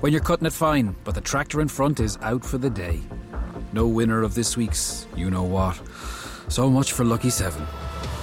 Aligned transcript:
When 0.00 0.12
you're 0.12 0.22
cutting 0.22 0.46
it 0.46 0.52
fine, 0.52 0.94
but 1.02 1.16
the 1.16 1.20
tractor 1.20 1.60
in 1.60 1.66
front 1.66 1.98
is 1.98 2.18
out 2.22 2.44
for 2.44 2.56
the 2.56 2.70
day. 2.70 3.00
No 3.72 3.88
winner 3.88 4.22
of 4.22 4.32
this 4.32 4.56
week's 4.56 5.08
you 5.16 5.28
know 5.28 5.42
what. 5.42 5.82
So 6.46 6.70
much 6.70 6.92
for 6.92 7.04
Lucky 7.04 7.30
7. 7.30 7.60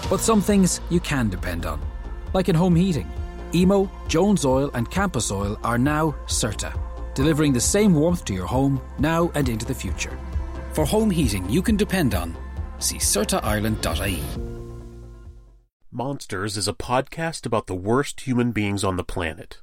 But 0.10 0.22
some 0.22 0.40
things 0.40 0.80
you 0.90 1.02
can 1.02 1.28
depend 1.30 1.66
on, 1.66 1.82
like 2.34 2.48
in 2.48 2.56
home 2.56 2.78
heating. 2.78 3.12
Emo, 3.54 3.92
Jones 4.08 4.46
Oil, 4.46 4.72
and 4.74 4.90
Campus 4.90 5.30
Oil 5.32 5.60
are 5.66 5.78
now 5.78 6.16
CERTA, 6.28 6.80
delivering 7.14 7.52
the 7.52 7.60
same 7.60 7.94
warmth 7.94 8.24
to 8.24 8.34
your 8.34 8.48
home 8.48 8.82
now 8.98 9.30
and 9.36 9.50
into 9.50 9.66
the 9.66 9.76
future. 9.76 10.18
For 10.72 10.86
home 10.86 11.12
heating 11.12 11.50
you 11.50 11.62
can 11.62 11.76
depend 11.76 12.16
on, 12.16 12.38
see 12.80 13.00
CERTAIreland.ie. 13.00 14.24
Monsters 15.92 16.56
is 16.56 16.70
a 16.70 16.74
podcast 16.74 17.46
about 17.46 17.68
the 17.68 17.76
worst 17.76 18.22
human 18.22 18.54
beings 18.54 18.86
on 18.86 18.96
the 18.96 19.04
planet. 19.04 19.62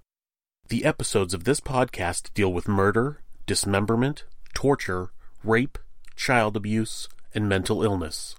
The 0.72 0.86
episodes 0.86 1.34
of 1.34 1.44
this 1.44 1.60
podcast 1.60 2.32
deal 2.32 2.50
with 2.50 2.66
murder, 2.66 3.20
dismemberment, 3.44 4.24
torture, 4.54 5.10
rape, 5.44 5.76
child 6.16 6.56
abuse, 6.56 7.10
and 7.34 7.46
mental 7.46 7.82
illness. 7.82 8.36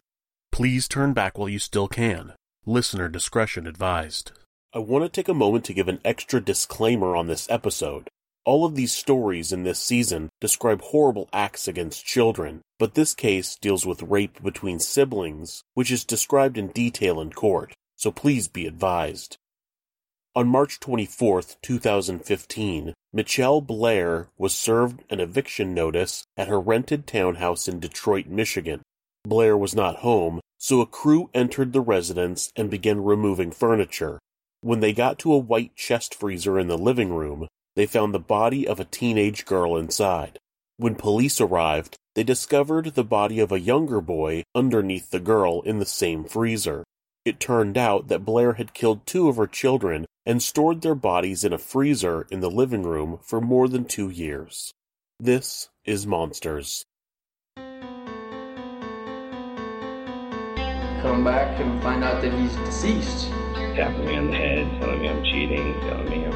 Please 0.51 0.87
turn 0.87 1.13
back 1.13 1.37
while 1.37 1.47
you 1.47 1.59
still 1.59 1.87
can. 1.87 2.33
Listener 2.65 3.07
discretion 3.07 3.67
advised. 3.67 4.31
I 4.73 4.79
want 4.79 5.05
to 5.05 5.09
take 5.09 5.27
a 5.27 5.35
moment 5.35 5.63
to 5.65 5.75
give 5.75 5.87
an 5.87 5.99
extra 6.03 6.41
disclaimer 6.41 7.15
on 7.15 7.27
this 7.27 7.47
episode. 7.51 8.09
All 8.45 8.65
of 8.65 8.73
these 8.73 8.93
stories 8.93 9.51
in 9.51 9.61
this 9.61 9.77
season 9.77 10.29
describe 10.41 10.81
horrible 10.81 11.29
acts 11.31 11.67
against 11.67 12.03
children, 12.03 12.63
but 12.79 12.95
this 12.95 13.13
case 13.13 13.55
deals 13.57 13.85
with 13.85 14.01
rape 14.01 14.41
between 14.41 14.79
siblings, 14.79 15.61
which 15.75 15.91
is 15.91 16.03
described 16.03 16.57
in 16.57 16.69
detail 16.69 17.21
in 17.21 17.31
court, 17.31 17.73
so 17.95 18.11
please 18.11 18.47
be 18.47 18.65
advised. 18.65 19.37
On 20.35 20.47
March 20.47 20.79
24, 20.79 21.43
2015, 21.61 22.95
Mitchelle 23.15 23.61
Blair 23.61 24.29
was 24.35 24.55
served 24.55 25.03
an 25.11 25.19
eviction 25.19 25.75
notice 25.75 26.23
at 26.35 26.47
her 26.47 26.59
rented 26.59 27.05
townhouse 27.05 27.67
in 27.67 27.79
Detroit, 27.79 28.25
Michigan. 28.25 28.81
Blair 29.23 29.55
was 29.55 29.75
not 29.75 29.97
home, 29.97 30.39
so 30.57 30.81
a 30.81 30.87
crew 30.87 31.29
entered 31.35 31.71
the 31.71 31.81
residence 31.81 32.51
and 32.55 32.71
began 32.71 33.03
removing 33.03 33.51
furniture. 33.51 34.17
When 34.61 34.79
they 34.79 34.91
got 34.91 35.19
to 35.19 35.33
a 35.33 35.37
white 35.37 35.75
chest 35.75 36.15
freezer 36.15 36.57
in 36.57 36.67
the 36.67 36.79
living 36.79 37.13
room, 37.13 37.47
they 37.75 37.85
found 37.85 38.11
the 38.11 38.19
body 38.19 38.67
of 38.67 38.79
a 38.79 38.85
teenage 38.85 39.45
girl 39.45 39.77
inside. 39.77 40.39
When 40.77 40.95
police 40.95 41.39
arrived, 41.39 41.95
they 42.15 42.23
discovered 42.23 42.95
the 42.95 43.03
body 43.03 43.39
of 43.39 43.51
a 43.51 43.59
younger 43.59 44.01
boy 44.01 44.45
underneath 44.55 45.11
the 45.11 45.19
girl 45.19 45.61
in 45.61 45.77
the 45.77 45.85
same 45.85 46.23
freezer. 46.23 46.83
It 47.25 47.39
turned 47.39 47.77
out 47.77 48.09
that 48.09 48.25
Blair 48.25 48.51
had 48.53 48.73
killed 48.73 49.05
two 49.05 49.29
of 49.29 49.37
her 49.37 49.47
children 49.47 50.05
and 50.25 50.43
stored 50.43 50.81
their 50.81 50.93
bodies 50.93 51.45
in 51.45 51.53
a 51.53 51.57
freezer 51.57 52.27
in 52.29 52.41
the 52.41 52.51
living 52.51 52.83
room 52.83 53.17
for 53.21 53.39
more 53.39 53.69
than 53.69 53.85
two 53.85 54.09
years. 54.09 54.73
This 55.21 55.69
is 55.85 56.05
Monsters. 56.05 56.83
Come 57.55 57.79
back 61.23 61.57
and 61.61 61.81
find 61.81 62.03
out 62.03 62.21
that 62.21 62.33
he's 62.33 62.53
deceased. 62.67 63.29
Tapping 63.77 64.05
me 64.05 64.17
on 64.17 64.27
the 64.27 64.35
head, 64.35 64.67
telling 64.81 65.01
me 65.01 65.07
I'm 65.07 65.23
cheating, 65.23 65.73
telling 65.79 66.09
me 66.09 66.25
I'm, 66.25 66.33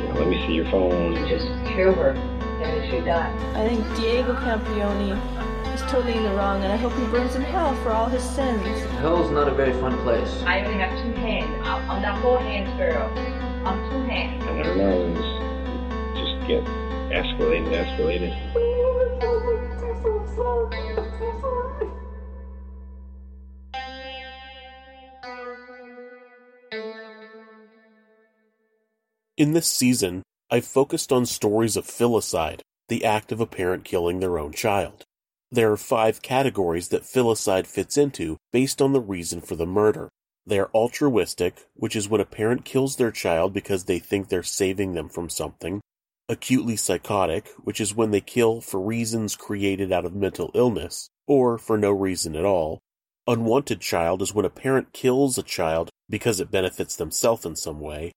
you 0.00 0.08
know, 0.08 0.14
let 0.18 0.28
me 0.28 0.42
see 0.46 0.54
your 0.54 0.64
phone. 0.70 1.14
Just 1.28 1.46
kill 1.74 1.92
her, 1.92 2.12
and 2.12 2.90
she 2.90 3.00
die. 3.00 3.30
I 3.54 3.68
think 3.68 3.84
Diego 3.96 4.34
Campione 4.36 5.18
is 5.72 5.80
totally 5.82 6.14
in 6.14 6.22
the 6.22 6.34
wrong, 6.34 6.62
and 6.62 6.72
I 6.72 6.76
hope 6.76 6.92
he 6.94 7.04
burns 7.06 7.34
in 7.34 7.42
hell 7.42 7.74
for 7.82 7.90
all 7.90 8.08
his 8.08 8.22
sins. 8.22 8.62
Hell's 9.00 9.30
not 9.30 9.48
a 9.48 9.54
very 9.54 9.72
fun 9.74 9.96
place. 10.02 10.42
I 10.42 10.64
only 10.64 10.78
have 10.78 10.90
two 11.02 11.12
hands. 11.20 11.50
I'm, 11.66 11.90
I'm 11.90 12.02
not 12.02 12.20
four 12.22 12.38
hands, 12.38 12.68
girl. 12.78 13.10
I'm 13.66 13.90
two 13.90 14.02
hands. 14.10 14.44
And 14.44 14.60
I 14.60 14.62
don't 14.62 14.78
know, 14.78 15.12
it's 16.14 16.20
just 16.20 16.48
get 16.48 16.64
escalated, 17.12 17.72
escalated. 17.72 18.32
In 29.38 29.52
this 29.52 29.66
season, 29.66 30.22
I've 30.50 30.66
focused 30.66 31.10
on 31.10 31.24
stories 31.26 31.76
of 31.76 31.86
filicide, 31.86 32.60
the 32.88 33.04
act 33.04 33.32
of 33.32 33.40
a 33.40 33.46
parent 33.46 33.84
killing 33.84 34.20
their 34.20 34.38
own 34.38 34.52
child. 34.52 35.04
There 35.54 35.70
are 35.70 35.76
five 35.76 36.22
categories 36.22 36.88
that 36.88 37.02
filicide 37.02 37.66
fits 37.66 37.98
into 37.98 38.38
based 38.54 38.80
on 38.80 38.94
the 38.94 39.02
reason 39.02 39.42
for 39.42 39.54
the 39.54 39.66
murder. 39.66 40.08
They 40.46 40.58
are 40.58 40.70
altruistic, 40.74 41.66
which 41.74 41.94
is 41.94 42.08
when 42.08 42.22
a 42.22 42.24
parent 42.24 42.64
kills 42.64 42.96
their 42.96 43.10
child 43.10 43.52
because 43.52 43.84
they 43.84 43.98
think 43.98 44.28
they're 44.28 44.42
saving 44.42 44.94
them 44.94 45.10
from 45.10 45.28
something. 45.28 45.82
Acutely 46.26 46.76
psychotic, 46.76 47.50
which 47.62 47.82
is 47.82 47.94
when 47.94 48.12
they 48.12 48.22
kill 48.22 48.62
for 48.62 48.80
reasons 48.80 49.36
created 49.36 49.92
out 49.92 50.06
of 50.06 50.14
mental 50.14 50.50
illness, 50.54 51.10
or 51.26 51.58
for 51.58 51.76
no 51.76 51.90
reason 51.90 52.34
at 52.34 52.46
all. 52.46 52.78
Unwanted 53.26 53.82
child 53.82 54.22
is 54.22 54.32
when 54.32 54.46
a 54.46 54.50
parent 54.50 54.94
kills 54.94 55.36
a 55.36 55.42
child 55.42 55.90
because 56.08 56.40
it 56.40 56.50
benefits 56.50 56.96
themselves 56.96 57.44
in 57.44 57.56
some 57.56 57.78
way. 57.78 58.10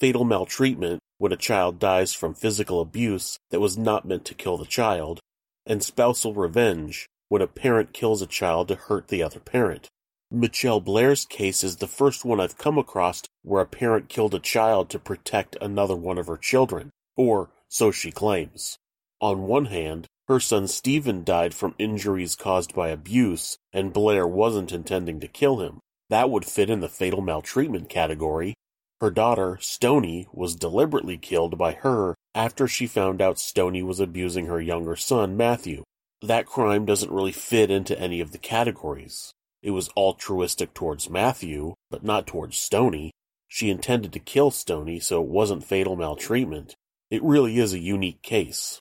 Fatal 0.00 0.24
maltreatment, 0.24 1.00
when 1.18 1.32
a 1.32 1.36
child 1.36 1.78
dies 1.78 2.14
from 2.14 2.32
physical 2.32 2.80
abuse 2.80 3.36
that 3.50 3.60
was 3.60 3.76
not 3.76 4.06
meant 4.06 4.24
to 4.24 4.34
kill 4.34 4.56
the 4.56 4.64
child. 4.64 5.20
And 5.68 5.82
spousal 5.82 6.32
revenge, 6.32 7.06
when 7.28 7.42
a 7.42 7.46
parent 7.46 7.92
kills 7.92 8.22
a 8.22 8.26
child 8.26 8.68
to 8.68 8.74
hurt 8.74 9.08
the 9.08 9.22
other 9.22 9.38
parent. 9.38 9.88
Mitchelle 10.32 10.82
Blair's 10.82 11.26
case 11.26 11.62
is 11.62 11.76
the 11.76 11.86
first 11.86 12.24
one 12.24 12.40
I've 12.40 12.56
come 12.56 12.78
across 12.78 13.22
where 13.42 13.60
a 13.60 13.66
parent 13.66 14.08
killed 14.08 14.34
a 14.34 14.40
child 14.40 14.88
to 14.90 14.98
protect 14.98 15.56
another 15.60 15.94
one 15.94 16.16
of 16.16 16.26
her 16.26 16.38
children, 16.38 16.88
or 17.16 17.50
so 17.68 17.90
she 17.90 18.10
claims. 18.10 18.78
On 19.20 19.42
one 19.42 19.66
hand, 19.66 20.06
her 20.26 20.40
son 20.40 20.68
Stephen 20.68 21.22
died 21.22 21.52
from 21.52 21.74
injuries 21.78 22.34
caused 22.34 22.74
by 22.74 22.88
abuse, 22.88 23.58
and 23.70 23.92
Blair 23.92 24.26
wasn't 24.26 24.72
intending 24.72 25.20
to 25.20 25.28
kill 25.28 25.60
him. 25.60 25.80
That 26.08 26.30
would 26.30 26.46
fit 26.46 26.70
in 26.70 26.80
the 26.80 26.88
fatal 26.88 27.20
maltreatment 27.20 27.90
category. 27.90 28.54
Her 29.02 29.10
daughter, 29.10 29.58
Stoni, 29.60 30.26
was 30.32 30.56
deliberately 30.56 31.18
killed 31.18 31.58
by 31.58 31.72
her 31.72 32.14
after 32.38 32.68
she 32.68 32.86
found 32.86 33.20
out 33.20 33.34
Stoni 33.34 33.82
was 33.84 33.98
abusing 33.98 34.46
her 34.46 34.60
younger 34.60 34.94
son, 34.94 35.36
Matthew. 35.36 35.82
That 36.22 36.46
crime 36.46 36.84
doesn't 36.84 37.10
really 37.10 37.32
fit 37.32 37.68
into 37.68 37.98
any 37.98 38.20
of 38.20 38.30
the 38.30 38.38
categories. 38.38 39.32
It 39.60 39.72
was 39.72 39.90
altruistic 39.96 40.72
towards 40.72 41.10
Matthew, 41.10 41.74
but 41.90 42.04
not 42.04 42.28
towards 42.28 42.56
Stoni. 42.56 43.10
She 43.48 43.70
intended 43.70 44.12
to 44.12 44.20
kill 44.20 44.52
Stoni, 44.52 45.02
so 45.02 45.20
it 45.20 45.28
wasn't 45.28 45.64
fatal 45.64 45.96
maltreatment. 45.96 46.76
It 47.10 47.24
really 47.24 47.58
is 47.58 47.72
a 47.72 47.80
unique 47.80 48.22
case. 48.22 48.78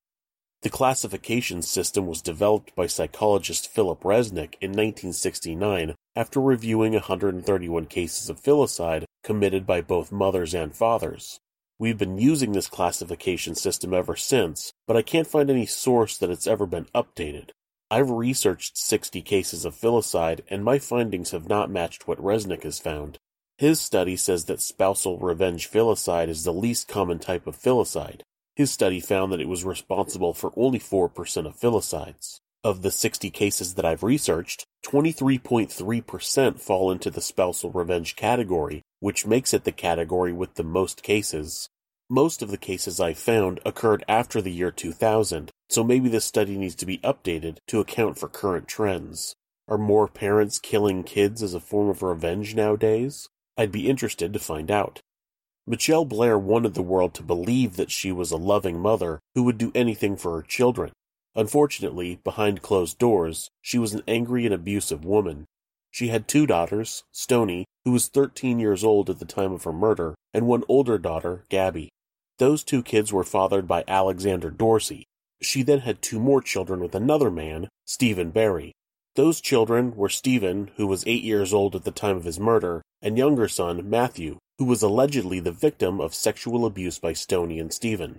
The 0.62 0.70
classification 0.70 1.64
system 1.64 2.06
was 2.06 2.22
developed 2.22 2.76
by 2.76 2.86
psychologist 2.86 3.72
Philip 3.74 4.02
Resnick 4.02 4.54
in 4.62 4.70
1969 4.70 5.96
after 6.16 6.40
reviewing 6.40 6.94
131 6.94 7.88
cases 7.88 8.30
of 8.30 8.40
filicide 8.40 9.06
committed 9.24 9.66
by 9.66 9.82
both 9.82 10.12
mothers 10.12 10.54
and 10.54 10.76
fathers. 10.76 11.40
We've 11.80 11.98
been 11.98 12.18
using 12.18 12.54
this 12.54 12.70
classification 12.70 13.54
system 13.54 13.94
ever 13.94 14.16
since, 14.16 14.74
but 14.88 14.98
I 14.98 15.04
can't 15.04 15.28
find 15.28 15.48
any 15.48 15.68
source 15.68 16.18
that 16.18 16.32
it's 16.32 16.48
ever 16.48 16.66
been 16.66 16.86
updated. 16.96 17.52
I've 17.92 18.10
researched 18.10 18.80
60 18.80 19.22
cases 19.22 19.64
of 19.64 19.76
filicide, 19.76 20.42
and 20.50 20.64
my 20.64 20.80
findings 20.80 21.32
have 21.32 21.48
not 21.48 21.70
matched 21.70 22.08
what 22.08 22.18
Resnick 22.18 22.64
has 22.64 22.80
found. 22.80 23.20
His 23.60 23.80
study 23.80 24.16
says 24.16 24.46
that 24.46 24.60
spousal 24.60 25.20
revenge 25.20 25.70
filicide 25.70 26.30
is 26.30 26.44
the 26.44 26.52
least 26.52 26.88
common 26.88 27.20
type 27.20 27.46
of 27.46 27.56
filicide. 27.56 28.22
His 28.56 28.72
study 28.72 29.00
found 29.00 29.32
that 29.32 29.40
it 29.42 29.48
was 29.48 29.64
responsible 29.64 30.34
for 30.34 30.52
only 30.58 30.80
4% 30.80 31.46
of 31.46 31.60
filicides. 31.60 32.40
Of 32.64 32.82
the 32.82 32.90
60 32.90 33.30
cases 33.30 33.76
that 33.76 33.86
I've 33.86 34.02
researched, 34.02 34.66
23.3% 34.88 36.60
fall 36.62 36.92
into 36.92 37.12
the 37.12 37.20
spousal 37.20 37.72
revenge 37.72 38.16
category, 38.16 38.82
which 39.02 39.26
makes 39.26 39.54
it 39.54 39.66
the 39.66 39.72
category 39.74 40.32
with 40.32 40.54
the 40.54 40.64
most 40.64 41.04
cases. 41.04 41.68
Most 42.10 42.42
of 42.42 42.52
the 42.52 42.58
cases 42.58 43.02
I 43.02 43.14
found 43.14 43.60
occurred 43.66 44.06
after 44.08 44.42
the 44.42 44.52
year 44.52 44.72
2000, 44.72 45.52
so 45.70 45.84
maybe 45.84 46.08
this 46.08 46.24
study 46.24 46.56
needs 46.58 46.76
to 46.76 46.86
be 46.86 47.00
updated 47.00 47.58
to 47.68 47.82
account 47.82 48.18
for 48.18 48.30
current 48.30 48.70
trends. 48.70 49.36
Are 49.68 49.78
more 49.78 50.08
parents 50.08 50.58
killing 50.58 51.04
kids 51.04 51.44
as 51.44 51.54
a 51.54 51.60
form 51.60 51.90
of 51.90 52.02
revenge 52.02 52.56
nowadays? 52.56 53.28
I'd 53.58 53.74
be 53.74 53.90
interested 53.90 54.32
to 54.32 54.40
find 54.40 54.72
out. 54.72 55.02
Mitchelle 55.70 56.08
Blair 56.08 56.40
wanted 56.40 56.76
the 56.76 56.82
world 56.82 57.14
to 57.16 57.24
believe 57.24 57.76
that 57.76 57.92
she 57.92 58.14
was 58.14 58.32
a 58.32 58.38
loving 58.38 58.80
mother 58.80 59.20
who 59.36 59.44
would 59.44 59.58
do 59.58 59.74
anything 59.76 60.16
for 60.16 60.38
her 60.38 60.44
children. 60.44 60.94
Unfortunately, 61.38 62.20
behind 62.24 62.64
closed 62.64 62.98
doors, 62.98 63.52
she 63.62 63.78
was 63.78 63.94
an 63.94 64.02
angry 64.08 64.46
and 64.46 64.54
abusive 64.56 65.06
woman. 65.06 65.46
She 65.92 66.08
had 66.08 66.28
two 66.28 66.48
daughters, 66.48 67.04
Stoni, 67.14 67.64
who 67.86 67.92
was 67.92 68.08
13 68.08 68.60
years 68.60 68.84
old 68.84 69.08
at 69.08 69.20
the 69.20 69.26
time 69.26 69.52
of 69.52 69.64
her 69.64 69.72
murder, 69.72 70.16
and 70.34 70.48
one 70.48 70.64
older 70.68 70.98
daughter, 70.98 71.46
Gabby. 71.50 71.90
Those 72.40 72.64
two 72.64 72.82
kids 72.82 73.14
were 73.14 73.24
fathered 73.24 73.68
by 73.68 73.84
Alexander 73.88 74.50
Dorsey. 74.50 75.06
She 75.40 75.62
then 75.62 75.80
had 75.82 76.02
two 76.02 76.20
more 76.20 76.42
children 76.42 76.80
with 76.80 76.96
another 76.96 77.30
man, 77.30 77.70
Stephen 77.86 78.32
Berry. 78.32 78.74
Those 79.16 79.40
children 79.40 79.96
were 79.96 80.10
Stephen, 80.10 80.72
who 80.78 80.88
was 80.88 81.06
eight 81.06 81.24
years 81.24 81.54
old 81.54 81.76
at 81.76 81.84
the 81.84 81.92
time 81.92 82.18
of 82.18 82.26
his 82.26 82.40
murder, 82.40 82.82
and 83.00 83.16
younger 83.16 83.48
son, 83.48 83.88
Matthew, 83.88 84.40
who 84.58 84.66
was 84.66 84.82
allegedly 84.82 85.40
the 85.40 85.52
victim 85.52 86.02
of 86.02 86.16
sexual 86.16 86.66
abuse 86.66 86.98
by 86.98 87.14
Stoni 87.14 87.62
and 87.62 87.72
Stephen. 87.72 88.18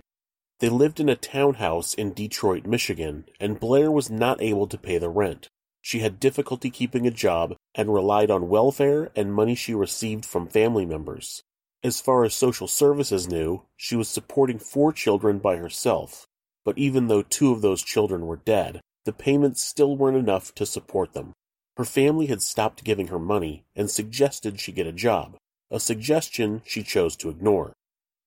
They 0.59 0.69
lived 0.69 0.99
in 0.99 1.07
a 1.07 1.15
townhouse 1.15 1.93
in 1.93 2.13
Detroit, 2.13 2.65
Michigan, 2.65 3.25
and 3.39 3.59
Blair 3.59 3.89
was 3.89 4.09
not 4.09 4.41
able 4.41 4.67
to 4.67 4.77
pay 4.77 4.97
the 4.97 5.09
rent. 5.09 5.47
She 5.81 5.99
had 5.99 6.19
difficulty 6.19 6.69
keeping 6.69 7.07
a 7.07 7.11
job 7.11 7.55
and 7.73 7.93
relied 7.93 8.29
on 8.29 8.49
welfare 8.49 9.09
and 9.15 9.33
money 9.33 9.55
she 9.55 9.73
received 9.73 10.25
from 10.25 10.47
family 10.47 10.85
members. 10.85 11.41
As 11.81 12.01
far 12.01 12.25
as 12.25 12.33
social 12.33 12.67
services 12.67 13.29
knew, 13.29 13.63
she 13.77 13.95
was 13.95 14.09
supporting 14.09 14.59
four 14.59 14.91
children 14.91 15.39
by 15.39 15.55
herself, 15.55 16.27
but 16.65 16.77
even 16.77 17.07
though 17.07 17.21
two 17.21 17.53
of 17.53 17.61
those 17.61 17.81
children 17.81 18.27
were 18.27 18.35
dead, 18.35 18.81
the 19.05 19.13
payments 19.13 19.63
still 19.63 19.95
weren't 19.95 20.17
enough 20.17 20.53
to 20.55 20.65
support 20.65 21.13
them. 21.13 21.31
Her 21.77 21.85
family 21.85 22.25
had 22.25 22.41
stopped 22.41 22.83
giving 22.83 23.07
her 23.07 23.19
money 23.19 23.63
and 23.77 23.89
suggested 23.89 24.59
she 24.59 24.73
get 24.73 24.85
a 24.85 24.91
job, 24.91 25.37
a 25.71 25.79
suggestion 25.79 26.61
she 26.65 26.83
chose 26.83 27.15
to 27.15 27.29
ignore. 27.29 27.71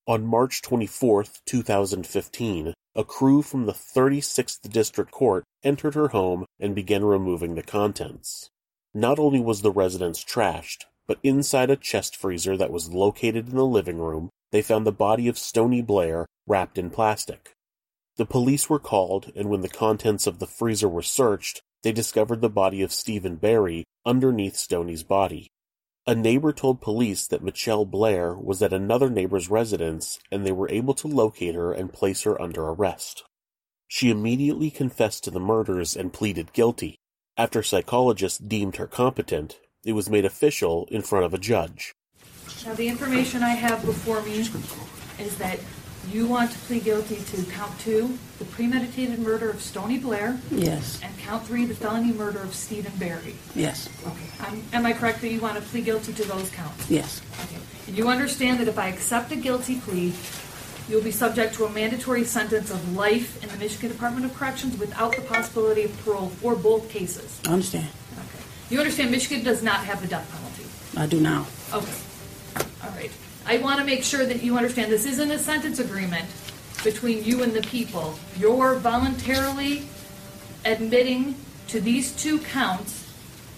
On 0.04 0.26
March 0.26 0.62
24, 0.62 1.26
2015, 1.46 2.74
a 2.96 3.04
crew 3.04 3.40
from 3.40 3.66
the 3.66 3.72
36th 3.72 4.68
District 4.68 5.12
Court 5.12 5.44
entered 5.62 5.94
her 5.94 6.08
home 6.08 6.44
and 6.58 6.74
began 6.74 7.04
removing 7.04 7.54
the 7.54 7.62
contents. 7.62 8.50
Not 8.92 9.20
only 9.20 9.38
was 9.38 9.62
the 9.62 9.70
residence 9.70 10.24
trashed, 10.24 10.86
but 11.06 11.20
inside 11.22 11.70
a 11.70 11.76
chest 11.76 12.16
freezer 12.16 12.56
that 12.56 12.72
was 12.72 12.92
located 12.92 13.50
in 13.50 13.54
the 13.54 13.64
living 13.64 13.98
room, 13.98 14.28
they 14.50 14.60
found 14.60 14.84
the 14.84 14.90
body 14.90 15.28
of 15.28 15.36
Stoni 15.36 15.86
Blair 15.86 16.26
wrapped 16.48 16.78
in 16.78 16.90
plastic. 16.90 17.54
The 18.16 18.26
police 18.26 18.68
were 18.68 18.80
called, 18.80 19.30
and 19.36 19.48
when 19.48 19.60
the 19.60 19.68
contents 19.68 20.26
of 20.26 20.40
the 20.40 20.48
freezer 20.48 20.88
were 20.88 21.02
searched, 21.02 21.62
they 21.84 21.92
discovered 21.92 22.40
the 22.40 22.50
body 22.50 22.82
of 22.82 22.92
Stephen 22.92 23.36
Berry 23.36 23.84
underneath 24.04 24.54
Stoni's 24.54 25.04
body. 25.04 25.46
A 26.04 26.16
neighbor 26.16 26.52
told 26.52 26.80
police 26.80 27.28
that 27.28 27.44
Mitchelle 27.44 27.88
Blair 27.88 28.34
was 28.34 28.60
at 28.60 28.72
another 28.72 29.08
neighbor's 29.08 29.48
residence 29.48 30.18
and 30.32 30.44
they 30.44 30.50
were 30.50 30.68
able 30.68 30.94
to 30.94 31.06
locate 31.06 31.54
her 31.54 31.72
and 31.72 31.92
place 31.92 32.22
her 32.22 32.40
under 32.42 32.64
arrest. 32.64 33.22
She 33.86 34.10
immediately 34.10 34.68
confessed 34.68 35.22
to 35.24 35.30
the 35.30 35.38
murders 35.38 35.94
and 35.94 36.12
pleaded 36.12 36.52
guilty. 36.52 36.98
After 37.36 37.62
psychologists 37.62 38.38
deemed 38.38 38.76
her 38.76 38.88
competent, 38.88 39.60
it 39.84 39.92
was 39.92 40.10
made 40.10 40.24
official 40.24 40.88
in 40.90 41.02
front 41.02 41.24
of 41.24 41.34
a 41.34 41.38
judge. 41.38 41.92
Now, 42.66 42.74
the 42.74 42.88
information 42.88 43.44
I 43.44 43.50
have 43.50 43.84
before 43.84 44.22
me 44.22 44.38
is 44.38 45.36
that 45.38 45.60
you 46.10 46.26
want 46.26 46.50
to 46.52 46.58
plead 46.60 46.84
guilty 46.84 47.16
to 47.16 47.42
count 47.52 47.78
two, 47.78 48.18
the 48.38 48.44
premeditated 48.44 49.18
murder 49.18 49.50
of 49.50 49.56
Stoni 49.56 50.00
Blair. 50.00 50.38
Yes. 50.50 51.00
And 51.02 51.16
count 51.18 51.46
three, 51.46 51.64
the 51.64 51.74
felony 51.74 52.12
murder 52.12 52.40
of 52.40 52.54
Stephen 52.54 52.92
Berry. 52.98 53.36
Yes. 53.54 53.88
Okay. 54.06 54.26
I'm, 54.40 54.62
am 54.72 54.86
I 54.86 54.92
correct 54.92 55.20
that 55.20 55.28
you 55.28 55.40
want 55.40 55.56
to 55.56 55.62
plead 55.62 55.84
guilty 55.84 56.12
to 56.12 56.24
those 56.24 56.50
counts? 56.50 56.90
Yes. 56.90 57.22
Okay. 57.44 57.60
And 57.86 57.96
you 57.96 58.08
understand 58.08 58.60
that 58.60 58.68
if 58.68 58.78
I 58.78 58.88
accept 58.88 59.32
a 59.32 59.36
guilty 59.36 59.80
plea, 59.80 60.12
you'll 60.88 61.02
be 61.02 61.12
subject 61.12 61.54
to 61.54 61.64
a 61.64 61.70
mandatory 61.70 62.24
sentence 62.24 62.70
of 62.70 62.96
life 62.96 63.42
in 63.42 63.48
the 63.48 63.56
Michigan 63.56 63.90
Department 63.90 64.26
of 64.26 64.34
Corrections 64.34 64.76
without 64.78 65.14
the 65.14 65.22
possibility 65.22 65.84
of 65.84 66.04
parole 66.04 66.28
for 66.28 66.56
both 66.56 66.90
cases. 66.90 67.40
I 67.46 67.52
understand. 67.52 67.88
Okay. 68.14 68.44
You 68.70 68.78
understand 68.78 69.10
Michigan 69.10 69.44
does 69.44 69.62
not 69.62 69.84
have 69.84 70.00
the 70.00 70.08
death 70.08 70.28
penalty. 70.30 70.66
I 70.96 71.06
do 71.06 71.20
now. 71.20 71.46
Okay. 71.72 71.92
All 73.52 73.58
right. 73.58 73.60
I 73.60 73.64
want 73.64 73.80
to 73.80 73.86
make 73.86 74.02
sure 74.02 74.24
that 74.24 74.42
you 74.42 74.56
understand 74.56 74.90
this 74.90 75.06
isn't 75.06 75.30
a 75.30 75.38
sentence 75.38 75.78
agreement 75.78 76.26
between 76.82 77.22
you 77.22 77.42
and 77.42 77.52
the 77.52 77.62
people. 77.62 78.18
You're 78.38 78.76
voluntarily 78.76 79.82
admitting 80.64 81.34
to 81.68 81.80
these 81.80 82.12
two 82.12 82.38
counts 82.40 83.12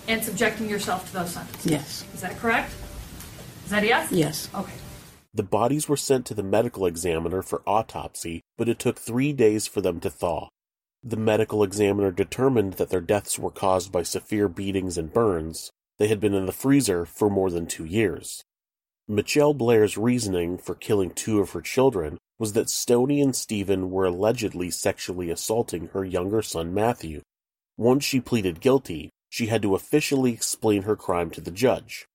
and 0.08 0.22
subjecting 0.22 0.68
yourself 0.68 1.06
to 1.08 1.12
those 1.14 1.30
sentences. 1.30 1.70
Yes. 1.70 2.04
Is 2.12 2.20
that 2.20 2.36
correct? 2.38 2.72
Is 3.64 3.70
that 3.70 3.82
a 3.82 3.86
yes? 3.86 4.12
Yes. 4.12 4.48
Okay. 4.54 4.72
The 5.32 5.42
bodies 5.42 5.88
were 5.88 5.96
sent 5.96 6.26
to 6.26 6.34
the 6.34 6.42
medical 6.42 6.86
examiner 6.86 7.42
for 7.42 7.62
autopsy, 7.66 8.42
but 8.56 8.68
it 8.68 8.78
took 8.78 8.98
three 8.98 9.32
days 9.32 9.66
for 9.66 9.80
them 9.80 10.00
to 10.00 10.10
thaw. 10.10 10.48
The 11.02 11.16
medical 11.16 11.62
examiner 11.62 12.10
determined 12.10 12.74
that 12.74 12.90
their 12.90 13.00
deaths 13.00 13.38
were 13.38 13.50
caused 13.50 13.90
by 13.90 14.02
severe 14.04 14.48
beatings 14.48 14.96
and 14.96 15.12
burns. 15.12 15.70
They 15.98 16.08
had 16.08 16.20
been 16.20 16.34
in 16.34 16.46
the 16.46 16.52
freezer 16.52 17.04
for 17.04 17.28
more 17.28 17.50
than 17.50 17.66
two 17.66 17.84
years. 17.84 18.44
Mitchelle 19.06 19.52
Blair's 19.52 19.98
reasoning 19.98 20.56
for 20.56 20.74
killing 20.74 21.10
two 21.10 21.38
of 21.38 21.50
her 21.50 21.60
children 21.60 22.16
was 22.38 22.54
that 22.54 22.68
Stoni 22.68 23.22
and 23.22 23.36
Stephen 23.36 23.90
were 23.90 24.06
allegedly 24.06 24.70
sexually 24.70 25.28
assaulting 25.28 25.88
her 25.88 26.06
younger 26.06 26.40
son 26.40 26.72
Matthew. 26.72 27.20
Once 27.76 28.02
she 28.02 28.18
pleaded 28.18 28.62
guilty, 28.62 29.10
she 29.28 29.46
had 29.46 29.60
to 29.60 29.74
officially 29.74 30.32
explain 30.32 30.82
her 30.82 30.96
crime 30.96 31.28
to 31.32 31.42
the 31.42 31.50
judge. 31.50 32.06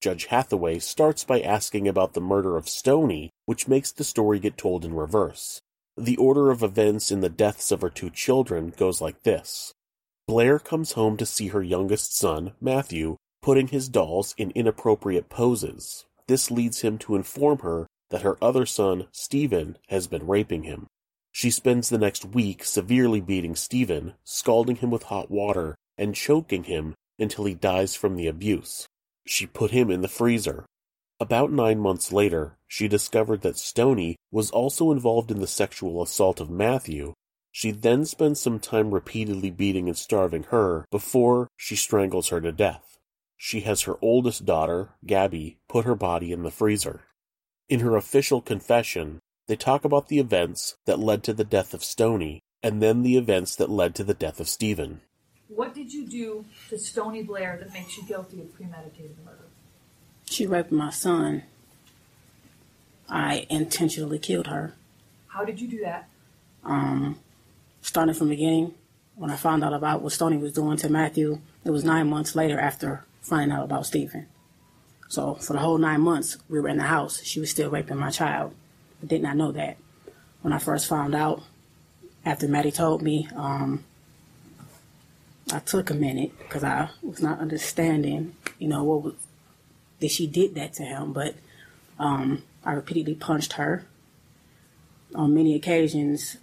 Judge 0.00 0.26
Hathaway 0.26 0.78
starts 0.78 1.22
by 1.22 1.42
asking 1.42 1.86
about 1.86 2.14
the 2.14 2.20
murder 2.20 2.56
of 2.56 2.66
Stony, 2.66 3.30
which 3.44 3.68
makes 3.68 3.92
the 3.92 4.04
story 4.04 4.38
get 4.38 4.56
told 4.56 4.86
in 4.86 4.94
reverse. 4.94 5.60
The 5.98 6.16
order 6.16 6.50
of 6.50 6.62
events 6.62 7.10
in 7.10 7.20
the 7.20 7.28
deaths 7.28 7.70
of 7.70 7.82
her 7.82 7.90
two 7.90 8.08
children 8.08 8.72
goes 8.74 9.02
like 9.02 9.22
this. 9.22 9.74
Blair 10.26 10.58
comes 10.58 10.92
home 10.92 11.18
to 11.18 11.26
see 11.26 11.48
her 11.48 11.62
youngest 11.62 12.16
son, 12.16 12.52
Matthew, 12.58 13.16
putting 13.42 13.68
his 13.68 13.90
dolls 13.90 14.34
in 14.38 14.50
inappropriate 14.52 15.28
poses. 15.28 16.06
This 16.28 16.50
leads 16.50 16.82
him 16.82 16.98
to 16.98 17.16
inform 17.16 17.60
her 17.60 17.86
that 18.10 18.22
her 18.22 18.42
other 18.42 18.66
son, 18.66 19.08
Stephen, 19.12 19.78
has 19.88 20.06
been 20.06 20.26
raping 20.26 20.62
him. 20.62 20.86
She 21.32 21.50
spends 21.50 21.88
the 21.88 21.98
next 21.98 22.24
week 22.24 22.64
severely 22.64 23.20
beating 23.20 23.56
Stephen, 23.56 24.14
scalding 24.24 24.76
him 24.76 24.90
with 24.90 25.04
hot 25.04 25.30
water, 25.30 25.74
and 25.96 26.14
choking 26.14 26.64
him 26.64 26.94
until 27.18 27.44
he 27.44 27.54
dies 27.54 27.94
from 27.94 28.16
the 28.16 28.26
abuse. 28.26 28.86
She 29.26 29.46
put 29.46 29.70
him 29.72 29.90
in 29.90 30.02
the 30.02 30.08
freezer. 30.08 30.64
About 31.20 31.50
nine 31.50 31.78
months 31.80 32.12
later, 32.12 32.56
she 32.66 32.88
discovered 32.88 33.40
that 33.42 33.56
Stoni 33.56 34.14
was 34.30 34.50
also 34.50 34.92
involved 34.92 35.30
in 35.30 35.40
the 35.40 35.46
sexual 35.46 36.02
assault 36.02 36.40
of 36.40 36.50
Matthew. 36.50 37.14
She 37.50 37.70
then 37.70 38.04
spends 38.04 38.40
some 38.40 38.60
time 38.60 38.92
repeatedly 38.92 39.50
beating 39.50 39.88
and 39.88 39.96
starving 39.96 40.44
her 40.44 40.84
before 40.90 41.48
she 41.56 41.74
strangles 41.74 42.28
her 42.28 42.40
to 42.40 42.52
death. 42.52 42.97
She 43.40 43.60
has 43.60 43.82
her 43.82 43.96
oldest 44.02 44.44
daughter, 44.44 44.90
Gabby, 45.06 45.58
put 45.68 45.84
her 45.84 45.94
body 45.94 46.32
in 46.32 46.42
the 46.42 46.50
freezer. 46.50 47.02
In 47.68 47.80
her 47.80 47.96
official 47.96 48.42
confession, 48.42 49.20
they 49.46 49.54
talk 49.54 49.84
about 49.84 50.08
the 50.08 50.18
events 50.18 50.76
that 50.86 50.98
led 50.98 51.22
to 51.22 51.32
the 51.32 51.44
death 51.44 51.72
of 51.72 51.80
Stoni 51.80 52.40
and 52.64 52.82
then 52.82 53.02
the 53.02 53.16
events 53.16 53.54
that 53.56 53.70
led 53.70 53.94
to 53.94 54.04
the 54.04 54.12
death 54.12 54.40
of 54.40 54.48
Stephen. 54.48 55.02
What 55.46 55.72
did 55.72 55.92
you 55.92 56.06
do 56.06 56.44
to 56.68 56.74
Stoni 56.74 57.24
Blair 57.24 57.56
that 57.60 57.72
makes 57.72 57.96
you 57.96 58.02
guilty 58.02 58.40
of 58.40 58.52
premeditated 58.52 59.16
murder? 59.24 59.46
She 60.26 60.44
raped 60.44 60.72
my 60.72 60.90
son. 60.90 61.44
I 63.08 63.46
intentionally 63.48 64.18
killed 64.18 64.48
her. 64.48 64.74
How 65.28 65.44
did 65.44 65.60
you 65.60 65.68
do 65.68 65.80
that? 65.82 66.08
Um, 66.64 67.20
starting 67.82 68.14
from 68.14 68.28
the 68.28 68.34
beginning, 68.34 68.74
when 69.14 69.30
I 69.30 69.36
found 69.36 69.62
out 69.62 69.72
about 69.72 70.02
what 70.02 70.12
Stoni 70.12 70.40
was 70.40 70.52
doing 70.52 70.76
to 70.78 70.88
Matthew, 70.88 71.40
it 71.64 71.70
was 71.70 71.84
nine 71.84 72.10
months 72.10 72.34
later 72.34 72.58
after 72.58 73.04
finding 73.28 73.56
out 73.56 73.64
about 73.64 73.86
Stephen. 73.86 74.26
So 75.08 75.34
for 75.34 75.54
the 75.54 75.58
whole 75.58 75.78
nine 75.78 76.00
months 76.00 76.36
we 76.48 76.60
were 76.60 76.68
in 76.68 76.78
the 76.78 76.84
house, 76.84 77.22
she 77.22 77.40
was 77.40 77.50
still 77.50 77.70
raping 77.70 77.96
my 77.96 78.10
child. 78.10 78.54
I 79.02 79.06
did 79.06 79.22
not 79.22 79.36
know 79.36 79.52
that. 79.52 79.76
When 80.42 80.52
I 80.52 80.58
first 80.58 80.86
found 80.86 81.14
out, 81.14 81.42
after 82.24 82.48
Maddie 82.48 82.72
told 82.72 83.02
me, 83.02 83.28
um, 83.34 83.84
I 85.50 85.60
took 85.60 85.90
a 85.90 85.94
minute 85.94 86.38
because 86.38 86.62
I 86.62 86.90
was 87.02 87.22
not 87.22 87.40
understanding, 87.40 88.34
you 88.58 88.68
know, 88.68 88.84
what 88.84 89.02
was, 89.02 89.14
that 90.00 90.10
she 90.10 90.26
did 90.26 90.54
that 90.54 90.74
to 90.74 90.82
him. 90.82 91.12
But 91.12 91.34
um, 91.98 92.42
I 92.64 92.72
repeatedly 92.72 93.14
punched 93.14 93.54
her. 93.54 93.86
On 95.14 95.34
many 95.34 95.54
occasions, 95.54 96.36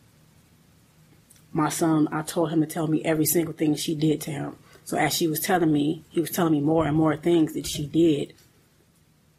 my 1.54 1.70
son, 1.70 2.10
I 2.12 2.24
told 2.24 2.50
him 2.50 2.62
to 2.62 2.68
tell 2.68 2.88
me 2.88 3.04
every 3.06 3.25
single 3.25 3.54
thing 3.54 3.75
she 3.75 3.94
did 3.94 4.22
to 4.22 4.32
him. 4.32 4.58
So 4.86 4.98
as 4.98 5.13
she 5.13 5.27
was 5.27 5.39
telling 5.39 5.74
me, 5.74 6.04
he 6.10 6.22
was 6.22 6.30
telling 6.30 6.54
me 6.54 6.62
more 6.62 6.86
and 6.86 6.96
more 6.96 7.18
things 7.18 7.54
that 7.54 7.65
she 7.65 7.88
did. 7.88 8.34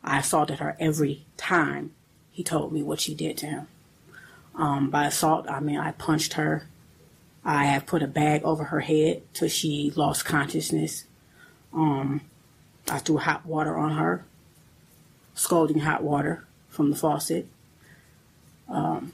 I 0.03 0.19
assaulted 0.19 0.59
her 0.59 0.77
every 0.79 1.25
time 1.37 1.93
he 2.33 2.43
told 2.43 2.73
me 2.73 2.83
what 2.83 3.01
she 3.01 3.15
did 3.15 3.37
to 3.39 3.47
him. 3.47 3.69
Um, 4.57 4.91
by 4.91 5.07
assault, 5.07 5.49
I 5.49 5.61
mean 5.61 5.79
I 5.79 5.93
punched 5.93 6.35
her. 6.35 6.67
I 7.45 7.67
have 7.67 7.87
put 7.87 8.03
a 8.03 8.09
bag 8.09 8.43
over 8.43 8.65
her 8.65 8.81
head 8.81 9.23
till 9.35 9.49
she 9.49 9.93
lost 9.95 10.25
consciousness. 10.25 11.05
Um, 11.73 12.23
I 12.89 12.99
threw 12.99 13.19
hot 13.19 13.47
water 13.47 13.77
on 13.77 13.93
her, 13.93 14.25
scalding 15.35 15.81
hot 15.81 16.03
water 16.03 16.45
from 16.69 16.91
the 16.91 16.97
faucet. 16.97 17.47
Um, 18.69 19.13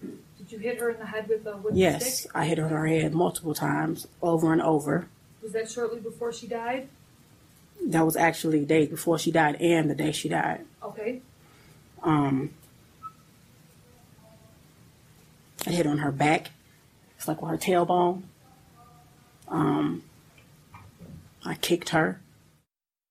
Did 0.00 0.52
you 0.52 0.58
hit 0.58 0.80
her 0.80 0.90
in 0.90 0.98
the 0.98 1.06
head 1.06 1.28
with 1.28 1.46
a 1.46 1.56
wooden 1.56 1.78
yes, 1.78 2.20
stick? 2.20 2.30
I 2.34 2.46
hit 2.46 2.56
her 2.56 2.66
in 2.66 2.72
her 2.72 2.86
head 2.86 3.14
multiple 3.14 3.54
times, 3.54 4.06
over 4.22 4.52
and 4.52 4.62
over. 4.62 5.08
Was 5.42 5.52
that 5.52 5.70
shortly 5.70 6.00
before 6.00 6.32
she 6.32 6.46
died? 6.46 6.88
That 7.86 8.04
was 8.04 8.16
actually 8.16 8.60
the 8.60 8.66
day 8.66 8.86
before 8.86 9.18
she 9.18 9.30
died 9.30 9.56
and 9.60 9.88
the 9.88 9.94
day 9.94 10.12
she 10.12 10.28
died. 10.28 10.64
Okay. 10.82 11.22
Um, 12.02 12.50
I 15.66 15.70
hit 15.70 15.86
on 15.86 15.98
her 15.98 16.12
back. 16.12 16.50
It's 17.16 17.28
like 17.28 17.42
on 17.42 17.50
her 17.50 17.56
tailbone. 17.56 18.22
Um, 19.48 20.02
I 21.44 21.54
kicked 21.54 21.90
her. 21.90 22.20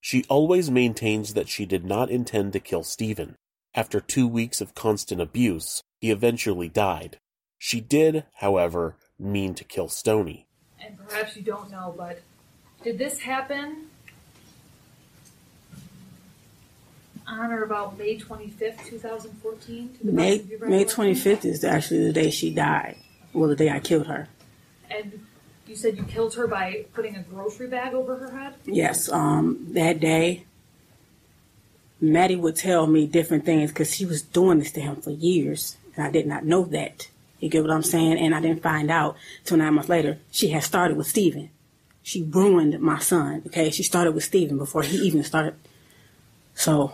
She 0.01 0.23
always 0.29 0.71
maintains 0.71 1.33
that 1.33 1.49
she 1.49 1.65
did 1.65 1.85
not 1.85 2.09
intend 2.09 2.53
to 2.53 2.59
kill 2.59 2.83
Stephen. 2.83 3.35
After 3.73 3.99
two 3.99 4.27
weeks 4.27 4.61
of 4.61 4.73
constant 4.73 5.21
abuse, 5.21 5.83
he 5.99 6.11
eventually 6.11 6.69
died. 6.69 7.17
She 7.57 7.81
did, 7.81 8.25
however, 8.35 8.95
mean 9.19 9.53
to 9.55 9.63
kill 9.63 9.87
Stoni. 9.87 10.45
And 10.83 10.97
perhaps 11.07 11.35
you 11.35 11.41
don't 11.41 11.71
know, 11.71 11.93
but 11.97 12.21
did 12.83 12.97
this 12.97 13.19
happen 13.19 13.87
on 17.27 17.51
or 17.51 17.63
about 17.63 17.97
May 17.97 18.17
25th, 18.17 18.85
2014? 18.85 19.97
May 20.03 20.37
best 20.37 20.43
of 20.43 20.49
your 20.49 20.69
May 20.69 20.85
twenty 20.85 21.15
fifth 21.15 21.45
is 21.45 21.63
actually 21.63 22.05
the 22.05 22.13
day 22.13 22.29
she 22.29 22.53
died. 22.53 22.97
Well, 23.33 23.49
the 23.49 23.55
day 23.55 23.69
I 23.69 23.79
killed 23.79 24.07
her. 24.07 24.27
And 24.89 25.25
you 25.67 25.75
said 25.75 25.97
you 25.97 26.03
killed 26.03 26.33
her 26.35 26.47
by 26.47 26.85
putting 26.93 27.15
a 27.15 27.23
grocery 27.23 27.67
bag 27.67 27.93
over 27.93 28.15
her 28.15 28.31
head? 28.31 28.53
Yes. 28.65 29.09
Um, 29.09 29.67
that 29.71 29.99
day, 29.99 30.45
Maddie 31.99 32.35
would 32.35 32.55
tell 32.55 32.87
me 32.87 33.05
different 33.05 33.45
things 33.45 33.71
because 33.71 33.93
she 33.93 34.05
was 34.05 34.21
doing 34.21 34.59
this 34.59 34.71
to 34.73 34.81
him 34.81 34.97
for 34.97 35.11
years, 35.11 35.77
and 35.95 36.05
I 36.05 36.11
did 36.11 36.25
not 36.25 36.45
know 36.45 36.63
that. 36.65 37.09
You 37.39 37.49
get 37.49 37.61
what 37.61 37.71
I'm 37.71 37.83
saying? 37.83 38.17
And 38.17 38.33
I 38.33 38.41
didn't 38.41 38.63
find 38.63 38.89
out 38.89 39.15
till 39.43 39.57
nine 39.57 39.75
months 39.75 39.89
later. 39.89 40.19
She 40.31 40.49
had 40.49 40.63
started 40.63 40.97
with 40.97 41.07
Steven. 41.07 41.49
She 42.01 42.23
ruined 42.23 42.79
my 42.79 42.99
son. 42.99 43.43
Okay, 43.47 43.69
she 43.69 43.83
started 43.83 44.13
with 44.13 44.23
Steven 44.23 44.57
before 44.57 44.81
he 44.81 44.97
even 44.97 45.23
started. 45.23 45.55
So, 46.55 46.93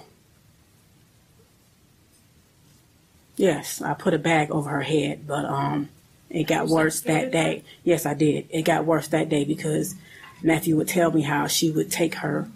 yes, 3.38 3.82
I 3.82 3.94
put 3.94 4.14
a 4.14 4.20
bag 4.20 4.52
over 4.52 4.70
her 4.70 4.82
head, 4.82 5.26
but 5.26 5.46
um, 5.46 5.90
it 6.30 6.46
got 6.46 6.68
worse 6.68 7.02
that 7.02 7.32
day. 7.32 7.64
Yes, 7.84 8.06
I 8.06 8.14
did. 8.14 8.48
It 8.50 8.64
got 8.64 8.86
worse 8.86 9.08
that 9.10 9.30
day 9.30 9.46
because 9.46 9.96
Matthew 10.42 10.76
would 10.76 10.88
tell 10.90 11.12
me 11.12 11.22
how 11.22 11.48
she 11.48 11.72
would 11.72 11.92
take 11.92 12.16
her 12.16 12.50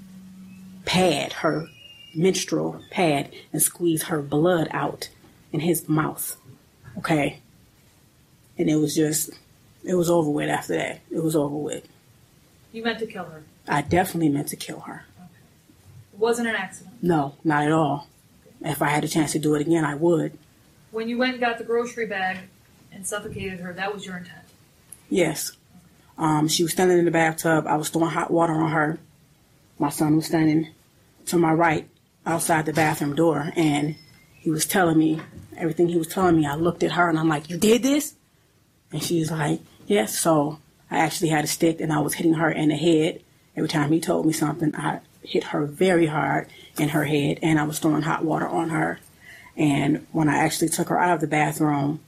pad, 0.84 1.34
her 1.34 1.68
menstrual 2.16 2.82
pad, 2.92 3.32
and 3.54 3.62
squeeze 3.62 4.04
her 4.04 4.22
blood 4.22 4.68
out 4.72 5.10
in 5.54 5.62
his 5.62 5.88
mouth. 5.88 6.38
Okay. 6.98 7.40
And 8.58 8.70
it 8.70 8.76
was 8.76 8.96
just, 8.96 9.30
it 9.84 9.96
was 9.96 10.10
over 10.10 10.30
with 10.30 10.50
after 10.50 10.76
that. 10.76 11.02
It 11.12 11.24
was 11.24 11.36
over 11.36 11.56
with. 11.56 11.88
You 12.72 12.84
meant 12.84 13.00
to 13.00 13.08
kill 13.08 13.26
her. 13.26 13.44
I 13.68 13.82
definitely 13.82 14.30
meant 14.30 14.48
to 14.50 14.56
kill 14.56 14.82
her. 14.82 15.06
It 16.14 16.20
wasn't 16.20 16.48
an 16.48 16.56
accident. 16.56 16.96
No, 17.02 17.36
not 17.44 17.66
at 17.66 17.72
all. 17.72 18.08
If 18.62 18.82
I 18.82 18.88
had 18.88 19.04
a 19.04 19.08
chance 19.08 19.34
to 19.34 19.40
do 19.40 19.56
it 19.56 19.62
again, 19.62 19.86
I 19.86 19.96
would. 19.96 20.38
When 20.92 21.08
you 21.08 21.18
went 21.18 21.34
and 21.34 21.42
got 21.42 21.58
the 21.58 21.64
grocery 21.64 22.08
bag 22.08 22.38
and 22.92 23.06
suffocated 23.06 23.60
her, 23.60 23.74
that 23.74 23.94
was 23.94 24.06
your 24.06 24.18
intent. 24.18 24.42
Yes. 25.10 25.52
Um, 26.18 26.48
she 26.48 26.64
was 26.64 26.72
standing 26.72 26.98
in 26.98 27.06
the 27.06 27.12
bathtub. 27.12 27.68
I 27.68 27.76
was 27.76 27.90
throwing 27.90 28.10
hot 28.10 28.32
water 28.32 28.54
on 28.54 28.72
her. 28.72 29.00
My 29.78 29.90
son 29.90 30.16
was 30.16 30.26
standing 30.26 30.70
to 31.28 31.38
my 31.38 31.54
right 31.54 31.88
outside 32.26 32.66
the 32.66 32.74
bathroom 32.74 33.16
door, 33.16 33.52
and 33.56 33.96
he 34.40 34.50
was 34.50 34.66
telling 34.66 34.98
me 34.98 35.22
everything 35.56 35.88
he 35.88 35.98
was 35.98 36.08
telling 36.08 36.36
me. 36.36 36.46
I 36.46 36.56
looked 36.56 36.84
at 36.84 36.94
her 36.94 37.10
and 37.10 37.20
I'm 37.20 37.30
like, 37.30 37.50
You 37.50 37.58
did 37.58 37.84
this? 37.84 38.16
And 38.92 39.04
she's 39.04 39.32
like, 39.32 39.62
Yes. 39.88 40.20
So 40.20 40.60
I 40.92 41.00
actually 41.00 41.30
had 41.30 41.46
a 41.46 41.48
stick 41.48 41.82
and 41.82 41.92
I 41.92 42.00
was 42.00 42.14
hitting 42.14 42.34
her 42.34 42.52
in 42.52 42.70
the 42.70 42.76
head. 42.76 43.22
Every 43.56 43.70
time 43.70 43.92
he 43.92 44.00
told 44.00 44.26
me 44.26 44.34
something, 44.34 44.76
I 44.76 45.00
hit 45.24 45.46
her 45.46 45.66
very 45.66 46.06
hard 46.06 46.48
in 46.78 46.90
her 46.90 47.06
head 47.06 47.40
and 47.42 47.58
I 47.58 47.64
was 47.64 47.80
throwing 47.80 48.04
hot 48.04 48.24
water 48.24 48.48
on 48.48 48.70
her. 48.70 49.00
And 49.56 50.06
when 50.12 50.30
I 50.30 50.38
actually 50.38 50.70
took 50.70 50.90
her 50.90 51.00
out 51.00 51.16
of 51.16 51.22
the 51.22 51.28
bathroom, 51.28 52.02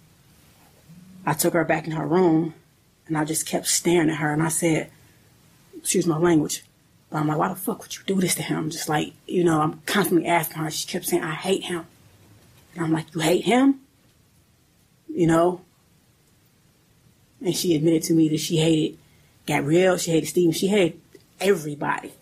I 1.25 1.33
took 1.33 1.53
her 1.53 1.65
back 1.65 1.87
in 1.87 1.93
her 1.93 2.05
room 2.05 2.53
and 3.07 3.17
I 3.17 3.25
just 3.25 3.47
kept 3.47 3.65
staring 3.67 4.09
at 4.09 4.17
her 4.17 4.31
and 4.31 4.43
I 4.43 4.49
said, 4.49 4.91
excuse 5.77 6.05
my 6.05 6.17
language, 6.17 6.63
but 7.09 7.17
I'm 7.17 7.27
like, 7.27 7.37
why 7.37 7.49
the 7.49 7.55
fuck 7.55 7.81
would 7.81 7.95
you 7.95 8.03
do 8.05 8.21
this 8.21 8.35
to 8.35 8.43
him? 8.43 8.57
I'm 8.57 8.69
just 8.69 8.89
like, 8.89 9.13
you 9.25 9.43
know, 9.43 9.61
I'm 9.61 9.81
constantly 9.85 10.27
asking 10.27 10.57
her. 10.57 10.69
She 10.69 10.87
kept 10.87 11.05
saying, 11.05 11.23
I 11.23 11.33
hate 11.33 11.63
him. 11.63 11.85
And 12.75 12.83
I'm 12.83 12.91
like, 12.91 13.13
you 13.15 13.21
hate 13.21 13.45
him? 13.45 13.79
You 15.07 15.27
know? 15.27 15.61
And 17.41 17.55
she 17.55 17.75
admitted 17.75 18.03
to 18.03 18.13
me 18.13 18.29
that 18.29 18.39
she 18.39 18.57
hated 18.57 18.97
Gabrielle, 19.45 19.97
she 19.97 20.11
hated 20.11 20.27
Steven, 20.27 20.51
she 20.51 20.67
hated 20.67 20.99
everybody. 21.39 22.13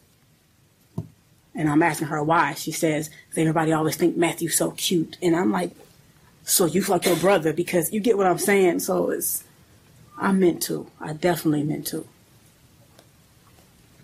And 1.56 1.68
I'm 1.68 1.82
asking 1.82 2.10
her 2.10 2.24
why. 2.24 2.54
She 2.54 2.72
says, 2.72 3.10
everybody 3.36 3.74
always 3.74 3.96
think 3.96 4.16
Matthew's 4.16 4.56
so 4.56 4.72
cute. 4.72 5.18
And 5.24 5.36
I'm 5.36 5.52
like, 5.52 5.72
so 6.44 6.66
you 6.66 6.82
like 6.84 7.06
your 7.06 7.16
brother 7.16 7.52
because 7.52 7.92
you 7.92 8.00
get 8.00 8.16
what 8.16 8.28
I'm 8.28 8.38
saying. 8.38 8.80
So 8.80 9.10
it's, 9.10 9.44
I 10.18 10.32
meant 10.32 10.62
to. 10.64 10.90
I 11.02 11.14
definitely 11.14 11.64
meant 11.64 11.88
to. 11.88 12.08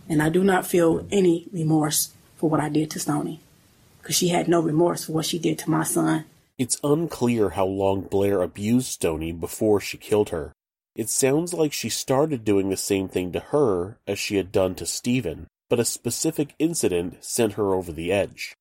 And 0.10 0.22
I 0.22 0.30
do 0.30 0.44
not 0.44 0.66
feel 0.66 1.06
any 1.12 1.48
remorse 1.54 2.12
for 2.36 2.50
what 2.50 2.60
I 2.60 2.70
did 2.70 2.92
to 2.92 3.00
Stoni. 3.00 3.40
Because 4.02 4.16
she 4.16 4.30
had 4.30 4.48
no 4.48 4.60
remorse 4.60 5.06
for 5.06 5.14
what 5.14 5.26
she 5.26 5.40
did 5.40 5.60
to 5.60 5.70
my 5.70 5.84
son. 5.84 6.26
It's 6.58 6.78
unclear 6.84 7.52
how 7.52 7.66
long 7.66 8.02
Blair 8.02 8.42
abused 8.42 9.00
Stoni 9.00 9.40
before 9.40 9.80
she 9.80 9.98
killed 9.98 10.30
her. 10.30 10.54
It 10.96 11.10
sounds 11.10 11.54
like 11.54 11.74
she 11.74 11.90
started 11.90 12.44
doing 12.44 12.70
the 12.70 12.78
same 12.78 13.08
thing 13.08 13.32
to 13.32 13.40
her 13.40 14.00
as 14.08 14.20
she 14.20 14.36
had 14.36 14.52
done 14.52 14.76
to 14.76 14.86
Stephen, 14.86 15.48
but 15.70 15.80
a 15.80 15.86
specific 15.86 16.54
incident 16.60 17.24
sent 17.24 17.54
her 17.54 17.74
over 17.74 17.92
the 17.92 18.12
edge. 18.12 18.54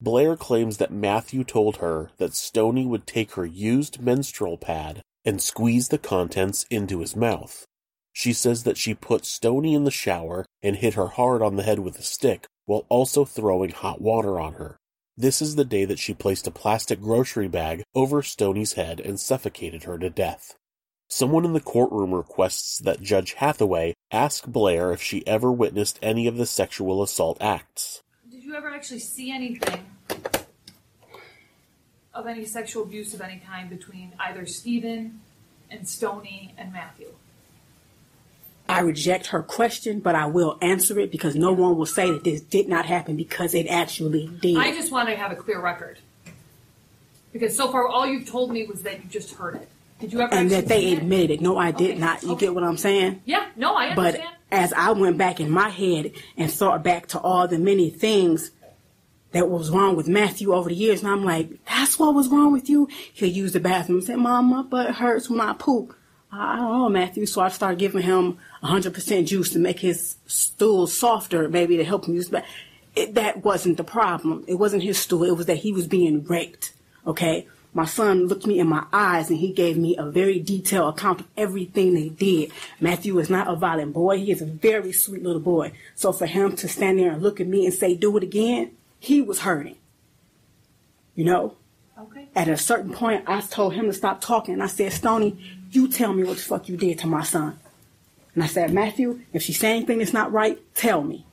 Blair 0.00 0.36
claims 0.36 0.76
that 0.76 0.92
Matthew 0.92 1.44
told 1.44 1.78
her 1.78 2.10
that 2.18 2.30
Stoni 2.30 2.86
would 2.86 3.06
take 3.06 3.32
her 3.32 3.44
used 3.44 4.00
menstrual 4.00 4.56
pad 4.56 5.02
and 5.24 5.42
squeeze 5.42 5.88
the 5.88 5.98
contents 5.98 6.64
into 6.70 7.00
his 7.00 7.16
mouth. 7.16 7.66
She 8.12 8.32
says 8.32 8.62
that 8.62 8.78
she 8.78 8.94
put 8.94 9.22
Stoni 9.22 9.74
in 9.74 9.84
the 9.84 9.90
shower 9.90 10.46
and 10.62 10.76
hit 10.76 10.94
her 10.94 11.08
hard 11.08 11.42
on 11.42 11.56
the 11.56 11.62
head 11.62 11.80
with 11.80 11.98
a 11.98 12.02
stick 12.02 12.46
while 12.66 12.86
also 12.88 13.24
throwing 13.24 13.70
hot 13.70 14.00
water 14.00 14.38
on 14.38 14.54
her. 14.54 14.78
This 15.16 15.42
is 15.42 15.56
the 15.56 15.64
day 15.64 15.84
that 15.84 15.98
she 15.98 16.14
placed 16.14 16.46
a 16.46 16.50
plastic 16.50 17.00
grocery 17.00 17.48
bag 17.48 17.82
over 17.94 18.22
Stoni's 18.22 18.74
head 18.74 19.00
and 19.00 19.18
suffocated 19.20 19.82
her 19.82 19.98
to 19.98 20.08
death. 20.08 20.56
Someone 21.12 21.44
in 21.44 21.54
the 21.54 21.60
courtroom 21.60 22.14
requests 22.14 22.78
that 22.78 23.02
Judge 23.02 23.32
Hathaway 23.34 23.94
ask 24.12 24.46
Blair 24.46 24.92
if 24.92 25.02
she 25.02 25.26
ever 25.26 25.50
witnessed 25.50 25.98
any 26.00 26.28
of 26.28 26.36
the 26.36 26.46
sexual 26.46 27.02
assault 27.02 27.36
acts. 27.40 28.02
Did 28.30 28.44
you 28.44 28.54
ever 28.54 28.70
actually 28.70 29.00
see 29.00 29.32
anything 29.32 29.84
of 32.14 32.28
any 32.28 32.44
sexual 32.44 32.84
abuse 32.84 33.12
of 33.12 33.20
any 33.20 33.42
kind 33.44 33.68
between 33.68 34.12
either 34.20 34.46
Stephen 34.46 35.20
and 35.68 35.80
Stoni 35.80 36.52
and 36.56 36.72
Matthew? 36.72 37.12
I 38.68 38.78
reject 38.78 39.26
her 39.28 39.42
question, 39.42 39.98
but 39.98 40.14
I 40.14 40.26
will 40.26 40.58
answer 40.62 41.00
it 41.00 41.10
because 41.10 41.34
no 41.34 41.50
one 41.52 41.76
will 41.76 41.86
say 41.86 42.08
that 42.08 42.22
this 42.22 42.40
did 42.40 42.68
not 42.68 42.86
happen 42.86 43.16
because 43.16 43.52
it 43.52 43.66
actually 43.66 44.28
did. 44.40 44.56
I 44.56 44.70
just 44.70 44.92
want 44.92 45.08
to 45.08 45.16
have 45.16 45.32
a 45.32 45.36
clear 45.36 45.60
record. 45.60 45.98
Because 47.32 47.56
so 47.56 47.72
far, 47.72 47.88
all 47.88 48.06
you've 48.06 48.28
told 48.28 48.52
me 48.52 48.64
was 48.64 48.82
that 48.82 49.02
you 49.02 49.10
just 49.10 49.34
heard 49.34 49.56
it. 49.56 49.68
Did 50.00 50.12
you 50.12 50.20
ever? 50.20 50.34
and 50.34 50.50
that 50.50 50.66
they 50.66 50.92
admitted 50.92 51.30
it. 51.30 51.40
No, 51.40 51.58
I 51.58 51.70
did 51.70 51.98
not. 51.98 52.22
You 52.22 52.36
get 52.36 52.54
what 52.54 52.64
I'm 52.64 52.76
saying? 52.76 53.22
Yeah, 53.24 53.46
no, 53.56 53.74
I 53.74 53.90
understand. 53.90 54.24
But 54.50 54.56
as 54.56 54.72
I 54.72 54.92
went 54.92 55.18
back 55.18 55.40
in 55.40 55.50
my 55.50 55.68
head 55.68 56.12
and 56.36 56.50
thought 56.50 56.82
back 56.82 57.08
to 57.08 57.20
all 57.20 57.46
the 57.46 57.58
many 57.58 57.90
things 57.90 58.50
that 59.32 59.48
was 59.48 59.70
wrong 59.70 59.94
with 59.96 60.08
Matthew 60.08 60.52
over 60.52 60.68
the 60.68 60.74
years, 60.74 61.02
and 61.02 61.12
I'm 61.12 61.24
like, 61.24 61.64
that's 61.66 61.98
what 61.98 62.14
was 62.14 62.28
wrong 62.28 62.52
with 62.52 62.68
you? 62.68 62.88
He'll 63.12 63.28
use 63.28 63.52
the 63.52 63.60
bathroom 63.60 63.98
and 63.98 64.06
say, 64.06 64.16
Mom, 64.16 64.46
my 64.46 64.62
butt 64.62 64.94
hurts 64.96 65.30
when 65.30 65.40
I 65.40 65.52
poop. 65.52 65.94
I 66.32 66.56
don't 66.56 66.72
know, 66.72 66.88
Matthew. 66.88 67.26
So 67.26 67.40
I 67.40 67.48
started 67.48 67.78
giving 67.78 68.02
him 68.02 68.38
100% 68.62 69.26
juice 69.26 69.50
to 69.50 69.58
make 69.58 69.80
his 69.80 70.16
stool 70.26 70.86
softer, 70.86 71.48
maybe 71.48 71.76
to 71.76 71.84
help 71.84 72.06
him 72.06 72.14
use 72.14 72.28
But 72.28 72.44
it, 72.96 73.14
That 73.14 73.44
wasn't 73.44 73.76
the 73.76 73.84
problem. 73.84 74.44
It 74.46 74.54
wasn't 74.54 74.82
his 74.82 74.98
stool. 74.98 75.24
It 75.24 75.36
was 75.36 75.46
that 75.46 75.58
he 75.58 75.72
was 75.72 75.86
being 75.86 76.24
raped. 76.24 76.72
Okay? 77.06 77.46
My 77.72 77.84
son 77.84 78.26
looked 78.26 78.46
me 78.46 78.58
in 78.58 78.66
my 78.66 78.84
eyes 78.92 79.30
and 79.30 79.38
he 79.38 79.52
gave 79.52 79.76
me 79.76 79.96
a 79.96 80.04
very 80.04 80.40
detailed 80.40 80.94
account 80.94 81.20
of 81.20 81.28
everything 81.36 81.94
they 81.94 82.08
did. 82.08 82.50
Matthew 82.80 83.18
is 83.18 83.30
not 83.30 83.46
a 83.48 83.54
violent 83.54 83.92
boy. 83.92 84.18
He 84.18 84.32
is 84.32 84.42
a 84.42 84.46
very 84.46 84.92
sweet 84.92 85.22
little 85.22 85.40
boy. 85.40 85.72
So 85.94 86.12
for 86.12 86.26
him 86.26 86.56
to 86.56 86.68
stand 86.68 86.98
there 86.98 87.12
and 87.12 87.22
look 87.22 87.40
at 87.40 87.46
me 87.46 87.64
and 87.64 87.72
say, 87.72 87.94
do 87.94 88.16
it 88.16 88.24
again, 88.24 88.72
he 88.98 89.22
was 89.22 89.40
hurting. 89.40 89.76
You 91.14 91.24
know? 91.24 91.56
Okay. 91.98 92.28
At 92.34 92.48
a 92.48 92.56
certain 92.56 92.92
point, 92.92 93.24
I 93.26 93.40
told 93.40 93.74
him 93.74 93.86
to 93.86 93.92
stop 93.92 94.20
talking. 94.20 94.54
And 94.54 94.62
I 94.62 94.66
said, 94.66 94.90
Stoni, 94.90 95.38
you 95.70 95.86
tell 95.86 96.12
me 96.12 96.24
what 96.24 96.38
the 96.38 96.42
fuck 96.42 96.68
you 96.68 96.76
did 96.76 96.98
to 97.00 97.06
my 97.06 97.22
son. 97.22 97.58
And 98.34 98.42
I 98.42 98.46
said, 98.46 98.72
Matthew, 98.72 99.20
if 99.32 99.42
she 99.42 99.52
say 99.52 99.76
anything 99.76 99.98
that's 99.98 100.12
not 100.12 100.32
right, 100.32 100.58
tell 100.74 101.02
me. 101.02 101.26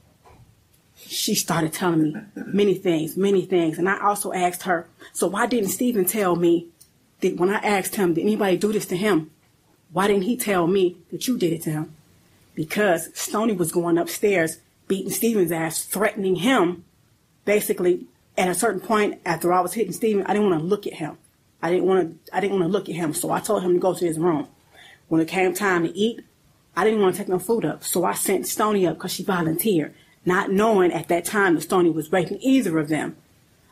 She 0.98 1.36
started 1.36 1.74
telling 1.74 2.02
me 2.02 2.16
many 2.36 2.74
things, 2.74 3.16
many 3.16 3.46
things. 3.46 3.78
And 3.78 3.88
I 3.88 4.00
also 4.00 4.34
asked 4.34 4.64
her, 4.64 4.88
so 5.14 5.28
why 5.28 5.46
didn't 5.46 5.70
Stephen 5.70 6.06
tell 6.06 6.36
me 6.36 6.68
that 7.22 7.38
when 7.38 7.50
I 7.50 7.60
asked 7.60 7.96
him, 7.96 8.14
did 8.14 8.22
anybody 8.22 8.58
do 8.58 8.74
this 8.74 8.86
to 8.88 8.98
him? 8.98 9.32
Why 9.92 10.08
didn't 10.08 10.24
he 10.24 10.36
tell 10.36 10.68
me 10.68 10.98
that 11.12 11.28
you 11.28 11.38
did 11.38 11.54
it 11.54 11.62
to 11.64 11.72
him? 11.72 11.96
Because 12.56 13.10
Stoni 13.10 13.56
was 13.56 13.72
going 13.72 13.98
upstairs, 13.98 14.60
beating 14.88 15.12
Stephen's 15.12 15.52
ass, 15.52 15.86
threatening 15.86 16.38
him. 16.38 16.84
Basically, 17.46 18.06
at 18.38 18.50
a 18.50 18.56
certain 18.56 18.82
point, 18.82 19.22
after 19.26 19.54
I 19.54 19.62
was 19.62 19.74
hitting 19.74 19.94
Stephen, 19.94 20.26
I 20.26 20.34
didn't 20.34 20.50
want 20.50 20.62
to 20.62 20.68
look 20.68 20.86
at 20.88 20.94
him. 20.94 21.18
I 21.62 21.72
didn't 21.72 21.86
want 21.86 22.26
to. 22.26 22.36
I 22.36 22.40
didn't 22.40 22.60
want 22.60 22.70
to 22.70 22.72
look 22.72 22.90
at 22.90 22.96
him. 22.96 23.14
So 23.14 23.32
I 23.32 23.40
told 23.40 23.64
him 23.64 23.74
to 23.74 23.80
go 23.80 23.94
to 23.94 24.06
his 24.06 24.20
room. 24.20 24.48
When 25.08 25.22
it 25.22 25.28
came 25.28 25.54
time 25.54 25.84
to 25.84 25.96
eat, 25.96 26.22
I 26.76 26.84
didn't 26.84 27.02
want 27.02 27.16
to 27.16 27.20
take 27.20 27.30
no 27.30 27.40
food 27.40 27.66
up. 27.66 27.84
So 27.84 28.04
I 28.04 28.14
sent 28.14 28.46
Stoni 28.46 28.88
up 28.88 28.98
because 28.98 29.14
she 29.14 29.24
volunteered, 29.24 29.96
not 30.28 30.52
knowing 30.52 30.92
at 30.92 31.08
that 31.08 31.26
time 31.26 31.56
that 31.56 31.68
Stoni 31.68 31.92
was 31.92 32.12
raping 32.12 32.38
either 32.42 32.78
of 32.78 32.90
them. 32.90 33.16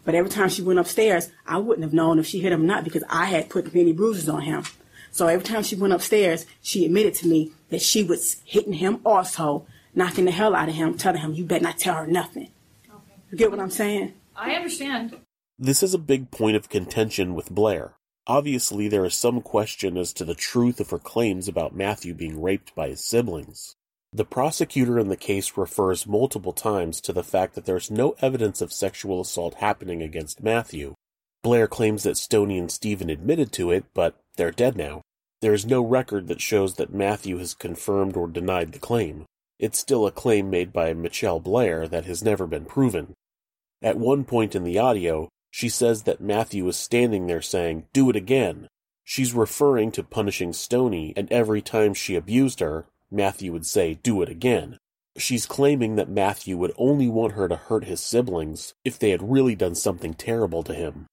But 0.05 0.15
every 0.15 0.29
time 0.29 0.49
she 0.49 0.61
went 0.61 0.79
upstairs, 0.79 1.29
I 1.45 1.57
wouldn't 1.57 1.83
have 1.83 1.93
known 1.93 2.17
if 2.17 2.25
she 2.25 2.39
hit 2.39 2.53
him 2.53 2.61
or 2.61 2.65
not 2.65 2.85
because 2.85 3.03
I 3.09 3.25
had 3.25 3.49
put 3.49 3.75
many 3.75 3.91
bruises 3.91 4.29
on 4.29 4.41
him. 4.41 4.63
So 5.11 5.27
every 5.27 5.43
time 5.43 5.63
she 5.63 5.75
went 5.75 5.93
upstairs, 5.93 6.45
she 6.61 6.85
admitted 6.85 7.13
to 7.15 7.27
me 7.27 7.51
that 7.69 7.81
she 7.81 8.03
was 8.03 8.37
hitting 8.45 8.73
him 8.73 9.01
also, 9.05 9.65
knocking 9.93 10.25
the 10.25 10.31
hell 10.31 10.55
out 10.55 10.69
of 10.69 10.75
him, 10.75 10.97
telling 10.97 11.21
him, 11.21 11.33
you 11.33 11.43
better 11.43 11.63
not 11.63 11.77
tell 11.77 11.95
her 11.95 12.07
nothing. 12.07 12.49
You 13.31 13.37
get 13.37 13.51
what 13.51 13.59
I'm 13.59 13.69
saying? 13.69 14.13
I 14.35 14.53
understand. 14.53 15.17
This 15.59 15.83
is 15.83 15.93
a 15.93 15.97
big 15.99 16.31
point 16.31 16.55
of 16.55 16.69
contention 16.69 17.35
with 17.35 17.51
Blair. 17.51 17.95
Obviously, 18.27 18.87
there 18.87 19.05
is 19.05 19.15
some 19.15 19.41
question 19.41 19.97
as 19.97 20.13
to 20.13 20.25
the 20.25 20.35
truth 20.35 20.79
of 20.79 20.89
her 20.89 20.99
claims 20.99 21.47
about 21.47 21.75
Matthew 21.75 22.13
being 22.13 22.41
raped 22.41 22.73
by 22.75 22.89
his 22.89 23.03
siblings. 23.03 23.75
The 24.15 24.23
prosecutor 24.23 24.97
in 24.97 25.09
the 25.09 25.17
case 25.17 25.57
refers 25.57 26.07
multiple 26.07 26.53
times 26.53 27.01
to 27.01 27.11
the 27.11 27.21
fact 27.21 27.53
that 27.53 27.65
there's 27.65 27.91
no 27.91 28.15
evidence 28.21 28.61
of 28.61 28.71
sexual 28.71 29.19
assault 29.19 29.55
happening 29.55 30.01
against 30.01 30.41
Matthew. 30.41 30.95
Blair 31.43 31.67
claims 31.67 32.03
that 32.03 32.15
Stoni 32.15 32.57
and 32.57 32.71
Stephen 32.71 33.09
admitted 33.09 33.51
to 33.51 33.71
it, 33.71 33.83
but 33.93 34.17
they're 34.37 34.51
dead 34.51 34.77
now. 34.77 35.01
There 35.41 35.53
is 35.53 35.65
no 35.65 35.81
record 35.81 36.29
that 36.29 36.39
shows 36.39 36.75
that 36.75 36.93
Matthew 36.93 37.39
has 37.39 37.53
confirmed 37.53 38.15
or 38.15 38.29
denied 38.29 38.71
the 38.71 38.79
claim. 38.79 39.25
It's 39.59 39.79
still 39.79 40.07
a 40.07 40.13
claim 40.13 40.49
made 40.49 40.71
by 40.71 40.93
Mitchelle 40.93 41.43
Blair 41.43 41.85
that 41.85 42.05
has 42.05 42.23
never 42.23 42.47
been 42.47 42.63
proven. 42.63 43.15
At 43.81 43.97
one 43.97 44.23
point 44.23 44.55
in 44.55 44.63
the 44.63 44.79
audio, 44.79 45.27
she 45.51 45.67
says 45.67 46.03
that 46.03 46.21
Matthew 46.21 46.65
is 46.69 46.77
standing 46.77 47.27
there 47.27 47.41
saying, 47.41 47.87
Do 47.91 48.09
it 48.09 48.15
again. 48.15 48.69
She's 49.03 49.33
referring 49.33 49.91
to 49.91 50.03
punishing 50.03 50.51
Stoni, 50.51 51.11
and 51.17 51.29
every 51.33 51.61
time 51.61 51.93
she 51.93 52.15
abused 52.15 52.61
her, 52.61 52.85
Matthew 53.11 53.51
would 53.51 53.65
say, 53.65 53.95
Do 53.95 54.21
it 54.21 54.29
again. 54.29 54.77
She's 55.17 55.45
claiming 55.45 55.95
that 55.95 56.09
Matthew 56.09 56.57
would 56.57 56.73
only 56.77 57.07
want 57.07 57.33
her 57.33 57.47
to 57.47 57.55
hurt 57.55 57.85
his 57.85 58.01
siblings 58.01 58.73
if 58.83 58.99
they 58.99 59.11
had 59.11 59.31
really 59.31 59.55
done 59.55 59.75
something 59.75 60.13
terrible 60.13 60.63
to 60.63 60.73
him. 60.73 61.07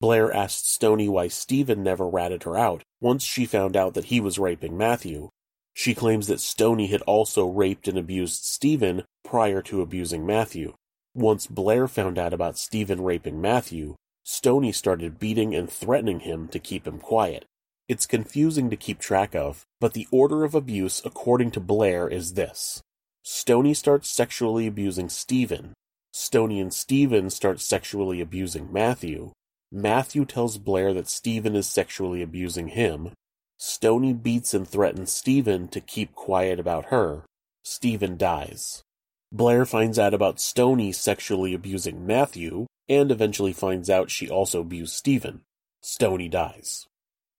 Blair 0.00 0.30
asked 0.32 0.66
Stoni 0.66 1.08
why 1.08 1.28
Stephen 1.28 1.82
never 1.82 2.06
ratted 2.06 2.42
her 2.42 2.56
out 2.56 2.82
once 3.00 3.24
she 3.24 3.46
found 3.46 3.76
out 3.76 3.94
that 3.94 4.06
he 4.06 4.20
was 4.20 4.38
raping 4.38 4.76
Matthew. 4.76 5.30
She 5.72 5.94
claims 5.94 6.26
that 6.26 6.38
Stoni 6.38 6.90
had 6.90 7.02
also 7.02 7.46
raped 7.46 7.88
and 7.88 7.96
abused 7.96 8.44
Stephen 8.44 9.04
prior 9.24 9.62
to 9.62 9.80
abusing 9.80 10.26
Matthew. 10.26 10.74
Once 11.14 11.46
Blair 11.46 11.88
found 11.88 12.18
out 12.18 12.34
about 12.34 12.58
Stephen 12.58 13.02
raping 13.02 13.40
Matthew, 13.40 13.96
Stoni 14.24 14.74
started 14.74 15.18
beating 15.18 15.54
and 15.54 15.70
threatening 15.70 16.20
him 16.20 16.48
to 16.48 16.58
keep 16.58 16.86
him 16.86 16.98
quiet. 16.98 17.46
It's 17.88 18.06
confusing 18.06 18.68
to 18.70 18.76
keep 18.76 18.98
track 18.98 19.36
of, 19.36 19.64
but 19.80 19.92
the 19.92 20.08
order 20.10 20.44
of 20.44 20.56
abuse 20.56 21.00
according 21.04 21.52
to 21.52 21.60
Blair 21.60 22.08
is 22.08 22.34
this. 22.34 22.82
Stoni 23.24 23.76
starts 23.76 24.10
sexually 24.10 24.66
abusing 24.66 25.08
Stephen. 25.08 25.72
Stoni 26.12 26.60
and 26.60 26.74
Stephen 26.74 27.30
start 27.30 27.60
sexually 27.60 28.20
abusing 28.20 28.72
Matthew. 28.72 29.30
Matthew 29.70 30.24
tells 30.24 30.58
Blair 30.58 30.92
that 30.94 31.08
Stephen 31.08 31.54
is 31.54 31.68
sexually 31.68 32.22
abusing 32.22 32.68
him. 32.68 33.12
Stoni 33.60 34.20
beats 34.20 34.52
and 34.52 34.66
threatens 34.66 35.12
Stephen 35.12 35.68
to 35.68 35.80
keep 35.80 36.14
quiet 36.14 36.58
about 36.58 36.86
her. 36.86 37.24
Stephen 37.62 38.16
dies. 38.16 38.82
Blair 39.30 39.64
finds 39.64 39.98
out 39.98 40.14
about 40.14 40.38
Stoni 40.38 40.94
sexually 40.94 41.54
abusing 41.54 42.06
Matthew, 42.06 42.66
and 42.88 43.12
eventually 43.12 43.52
finds 43.52 43.90
out 43.90 44.10
she 44.10 44.28
also 44.28 44.60
abused 44.60 44.94
Stephen. 44.94 45.42
Stoni 45.84 46.30
dies. 46.30 46.86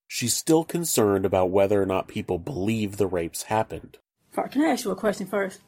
She's 0.07 0.33
still 0.35 0.63
concerned 0.63 1.25
about 1.25 1.49
whether 1.51 1.81
or 1.81 1.85
not 1.85 2.07
people 2.07 2.39
believe 2.39 2.97
the 2.97 3.07
rapes 3.07 3.43
happened. 3.43 3.97
Can 4.51 4.61
I 4.63 4.69
ask 4.69 4.85
you 4.85 4.91
a 4.91 4.95
question 4.95 5.27
first? 5.27 5.59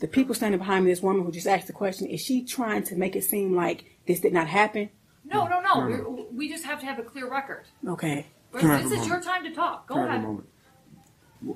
The 0.00 0.08
people 0.08 0.34
standing 0.34 0.58
behind 0.58 0.84
me, 0.84 0.90
this 0.90 1.00
woman 1.02 1.24
who 1.24 1.30
just 1.32 1.46
asked 1.46 1.68
the 1.68 1.72
question, 1.72 2.06
is 2.08 2.20
she 2.20 2.42
trying 2.44 2.82
to 2.84 2.96
make 2.96 3.16
it 3.16 3.24
seem 3.24 3.54
like 3.54 3.84
this 4.06 4.20
did 4.20 4.32
not 4.32 4.48
happen? 4.48 4.90
No, 5.24 5.46
no, 5.46 5.60
no. 5.60 5.88
No, 5.88 5.96
no. 5.96 6.28
We're- 6.32 6.48
just 6.48 6.64
have 6.64 6.80
to 6.80 6.86
have 6.86 6.98
a 6.98 7.02
clear 7.02 7.30
record. 7.30 7.64
Okay. 7.86 8.26
This 8.52 8.92
is 8.92 9.06
your 9.08 9.20
time 9.20 9.44
to 9.44 9.54
talk. 9.54 9.86
Go 9.88 9.94
Can 9.94 10.02
I 10.04 10.06
have 10.06 10.10
a 10.10 10.16
ahead. 10.16 10.22
moment? 10.28 10.48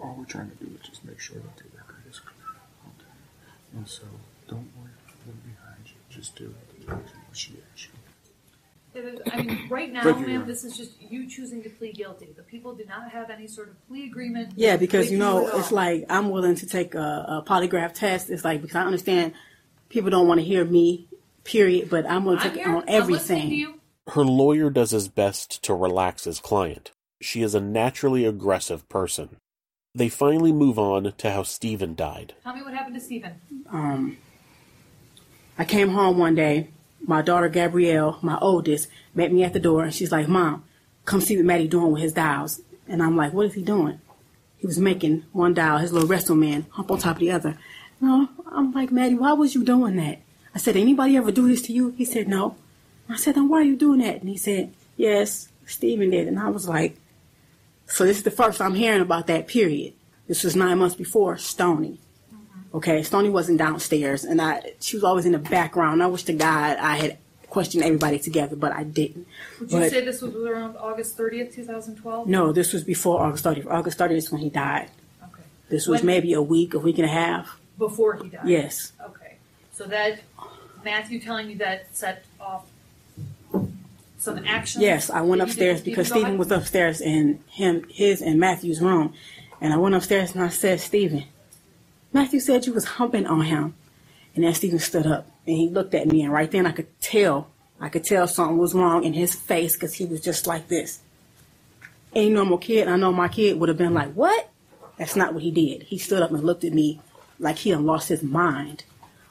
All 0.03 0.15
we're 0.19 0.25
trying 0.25 0.51
to 0.51 0.57
do 0.65 0.71
is 0.81 0.89
just 0.89 1.05
make 1.05 1.21
sure 1.21 1.37
that 1.37 1.57
the 1.57 1.65
record 1.77 2.03
is 2.09 2.19
clear. 2.21 2.57
Okay. 2.97 3.77
And 3.77 3.89
so, 3.89 4.03
don't 4.49 4.69
worry 4.77 4.91
about 5.07 5.27
them 5.27 5.41
behind 5.45 5.83
you. 5.87 5.95
Just 6.11 6.37
do 6.37 6.55
what 6.87 6.99
she 7.33 7.57
asked 7.73 7.89
you. 9.05 9.19
I 9.33 9.43
mean, 9.43 9.67
right 9.71 9.93
now, 9.93 10.03
Thank 10.03 10.17
you, 10.17 10.21
Your 10.23 10.29
ma'am, 10.31 10.37
Honor. 10.43 10.47
this 10.47 10.65
is 10.65 10.77
just 10.77 11.01
you 11.01 11.29
choosing 11.29 11.63
to 11.63 11.71
plead 11.71 11.95
guilty. 11.97 12.33
The 12.37 12.43
people 12.43 12.75
do 12.75 12.85
not 12.85 13.11
have 13.11 13.31
any 13.31 13.47
sort 13.47 13.69
of 13.69 13.89
plea 13.89 14.07
agreement. 14.07 14.53
Yeah, 14.57 14.77
because 14.77 15.07
with 15.07 15.13
you 15.13 15.19
know, 15.19 15.47
at 15.47 15.53
all. 15.55 15.61
it's 15.61 15.73
like 15.73 16.05
I'm 16.09 16.31
willing 16.31 16.55
to 16.57 16.67
take 16.67 16.95
a, 16.95 16.99
a 16.99 17.45
polygraph 17.47 17.95
test. 17.95 18.31
It's 18.31 18.45
like 18.45 18.61
because 18.63 18.77
I 18.77 18.83
understand 18.83 19.33
people 19.89 20.11
don't 20.11 20.27
want 20.29 20.41
to 20.41 20.45
hear 20.47 20.65
me, 20.65 21.09
period. 21.45 21.91
But 21.91 22.09
I'm 22.11 22.25
going 22.25 22.39
to 22.39 22.45
I'm 22.45 22.51
take 22.51 22.59
here. 22.65 22.69
on 22.77 22.77
I'm 22.77 22.87
listening 22.87 22.89
to 22.89 22.95
everything. 22.97 23.51
you. 23.53 23.75
Her 24.09 24.25
lawyer 24.25 24.71
does 24.71 24.91
his 24.93 25.09
best 25.09 25.63
to 25.65 25.75
relax 25.75 26.25
his 26.25 26.41
client. 26.41 26.93
She 27.21 27.43
is 27.43 27.55
a 27.55 27.61
naturally 27.61 28.25
aggressive 28.25 28.89
person. 28.89 29.37
They 29.95 30.09
finally 30.09 30.53
move 30.53 30.79
on 30.79 31.13
to 31.19 31.31
how 31.31 31.43
Stephen 31.43 31.95
died. 31.95 32.35
Tell 32.45 32.55
me 32.55 32.63
what 32.63 32.73
happened 32.73 32.95
to 32.95 33.01
Stephen. 33.01 33.33
Um, 33.71 34.17
I 35.59 35.65
came 35.65 35.89
home 35.91 36.19
one 36.19 36.35
day. 36.37 36.71
My 37.09 37.23
daughter 37.23 37.49
Gabrielle, 37.49 38.19
my 38.23 38.39
oldest, 38.41 38.89
met 39.15 39.33
me 39.33 39.43
at 39.43 39.53
the 39.53 39.59
door, 39.59 39.83
and 39.83 39.93
she's 39.93 40.13
like, 40.13 40.29
"Mom, 40.29 40.63
come 41.05 41.21
see 41.21 41.37
what 41.37 41.47
Maddie 41.47 41.67
doing 41.67 41.91
with 41.91 42.03
his 42.03 42.13
dials." 42.13 42.61
And 42.87 43.03
I'm 43.03 43.17
like, 43.17 43.33
"What 43.33 43.47
is 43.47 43.55
he 43.55 43.63
doing?" 43.63 44.01
He 44.59 44.67
was 44.67 44.79
making 44.79 45.25
one 45.33 45.55
dial, 45.55 45.79
his 45.79 45.93
little 45.93 46.09
wrestle 46.09 46.37
man, 46.37 46.67
hump 46.71 46.91
on 46.91 46.99
top 46.99 47.17
of 47.17 47.21
the 47.21 47.31
other. 47.31 47.57
No, 48.01 48.29
I'm 48.51 48.73
like, 48.73 48.91
Maddie, 48.91 49.15
why 49.15 49.33
was 49.33 49.55
you 49.55 49.65
doing 49.65 49.97
that? 49.97 50.21
I 50.55 50.59
said, 50.59 50.77
anybody 50.77 51.17
ever 51.17 51.31
do 51.31 51.49
this 51.49 51.63
to 51.63 51.73
you? 51.73 51.95
He 51.97 52.05
said, 52.05 52.29
no. 52.29 52.57
I 53.09 53.17
said, 53.17 53.37
then 53.37 53.49
why 53.49 53.59
are 53.59 53.65
you 53.65 53.77
doing 53.77 54.01
that? 54.01 54.21
And 54.21 54.29
he 54.29 54.37
said, 54.37 54.75
yes, 54.97 55.49
Stephen 55.65 56.11
did. 56.11 56.27
And 56.27 56.39
I 56.39 56.49
was 56.49 56.69
like, 56.69 56.99
so 57.87 58.05
this 58.05 58.19
is 58.19 58.23
the 58.25 58.31
first 58.31 58.61
I'm 58.61 58.75
hearing 58.75 59.01
about 59.01 59.29
that 59.29 59.49
period. 59.49 59.95
This 60.27 60.45
was 60.45 60.57
nine 60.57 60.79
months 60.79 60.97
before 60.97 61.37
Stoni. 61.37 61.99
Okay, 62.75 63.01
Stoni 63.01 63.31
wasn't 63.33 63.59
downstairs, 63.59 64.25
and 64.25 64.41
I 64.43 64.73
she 64.81 64.97
was 64.97 65.05
always 65.05 65.25
in 65.27 65.33
the 65.33 65.39
background. 65.39 66.03
I 66.03 66.07
wish 66.07 66.25
to 66.25 66.33
God 66.35 66.77
I 66.79 66.97
had 66.97 67.19
questioned 67.49 67.83
everybody 67.83 68.19
together, 68.19 68.57
but 68.57 68.73
I 68.73 68.85
didn't. 68.85 69.27
Would 69.61 69.73
you 69.73 69.79
But- 69.81 69.91
say 69.91 70.05
this 70.05 70.21
was 70.21 70.35
around 70.35 70.77
August 70.77 71.17
30th, 71.17 71.55
2012? 71.55 72.29
no, 72.29 72.53
this 72.53 72.75
was 72.75 72.85
before 72.85 73.23
August 73.23 73.43
30th. 73.45 73.67
August 73.71 73.97
30th 73.99 74.19
is 74.19 74.31
when 74.31 74.43
he 74.43 74.51
died. 74.51 74.91
Okay. 75.23 75.43
This 75.71 75.87
was 75.87 76.01
When- 76.01 76.07
maybe 76.07 76.35
a 76.35 76.43
week, 76.43 76.75
a 76.75 76.79
week 76.79 76.99
and 76.99 77.07
a 77.07 77.13
half. 77.13 77.59
Before 77.79 78.17
he 78.17 78.29
died? 78.29 78.47
Yes. 78.47 78.93
Okay. 79.03 79.37
So 79.75 79.85
that, 79.85 80.21
Matthew 80.85 81.21
telling 81.21 81.49
you 81.49 81.57
that 81.59 81.87
set 81.97 82.25
off 82.39 82.67
some 84.19 84.45
action? 84.47 84.83
Yes, 84.83 85.09
I 85.09 85.23
went 85.23 85.41
that 85.41 85.49
you 85.49 85.55
did 85.55 85.71
upstairs 85.77 85.81
because 85.81 86.07
Stephen? 86.09 86.09
Go 86.09 86.15
Stephen 86.21 86.27
ahead. 86.27 86.39
was 86.39 86.51
upstairs 86.51 87.01
in 87.01 87.41
him, 87.49 87.85
his 87.89 88.21
and 88.21 88.39
Matthew's 88.39 88.81
room, 88.83 89.15
and 89.61 89.73
I 89.73 89.77
went 89.79 89.95
upstairs 89.95 90.35
and 90.35 90.43
I 90.43 90.49
said, 90.49 90.81
Stephen, 90.81 91.25
Matthew 92.13 92.41
said 92.41 92.67
you 92.67 92.73
was 92.73 92.85
humping 92.85 93.27
on 93.27 93.43
him, 93.43 93.75
and 94.35 94.45
then 94.45 94.55
Stephen 94.55 94.79
stood 94.79 95.07
up 95.07 95.27
and 95.47 95.57
he 95.57 95.69
looked 95.69 95.95
at 95.95 96.07
me, 96.07 96.23
and 96.23 96.33
right 96.33 96.51
then 96.51 96.67
I 96.67 96.73
could 96.73 97.01
tell, 97.01 97.49
I 97.81 97.89
could 97.89 98.05
tell 98.05 98.27
something 98.27 98.59
was 98.59 98.75
wrong 98.75 99.05
in 99.05 99.15
his 99.15 99.35
face 99.35 99.75
because 99.75 99.95
he 99.95 100.05
was 100.05 100.21
just 100.21 100.47
like 100.47 100.69
this. 100.69 101.01
Any 102.15 102.31
normal 102.31 102.59
kid, 102.59 102.89
I 102.89 102.97
know 102.97 103.13
my 103.13 103.29
kid 103.29 103.59
would 103.59 103.69
have 103.69 103.79
been 103.79 103.95
like, 103.95 104.13
"What?" 104.13 104.51
That's 104.99 105.17
not 105.17 105.33
what 105.33 105.43
he 105.43 105.51
did. 105.51 105.85
He 105.85 105.99
stood 105.99 106.23
up 106.23 106.31
and 106.31 106.43
looked 106.43 106.65
at 106.65 106.73
me 106.73 107.01
like 107.39 107.57
he 107.57 107.71
had 107.71 107.81
lost 107.81 108.09
his 108.09 108.23
mind. 108.23 108.85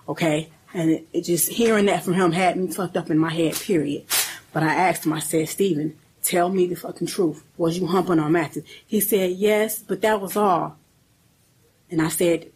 Okay, 0.08 0.50
and 0.74 0.92
it, 0.92 1.08
it 1.12 1.22
just 1.22 1.50
hearing 1.50 1.86
that 1.86 2.04
from 2.04 2.13
him 2.13 2.32
had 2.32 2.56
me 2.56 2.72
fucked 2.72 2.98
up 2.98 3.10
in 3.10 3.18
my 3.18 3.34
head. 3.34 3.56
Period. 3.56 4.06
But 4.54 4.63
I 4.63 4.74
asked 4.74 5.06
him. 5.06 5.13
I 5.13 5.20
said, 5.20 5.50
Stephen, 5.50 5.98
tell 6.24 6.50
me 6.50 6.68
the 6.68 6.76
fucking 6.76 7.08
truth. 7.08 7.44
Was 7.58 7.78
you 7.78 7.88
humping 7.88 8.20
on 8.20 8.32
Matthew? 8.32 8.63
He 8.86 9.02
said, 9.02 9.32
yes, 9.32 9.80
but 9.80 10.02
that 10.02 10.22
was 10.22 10.36
all. 10.36 10.78
And 11.90 12.02
I 12.02 12.10
said, 12.10 12.52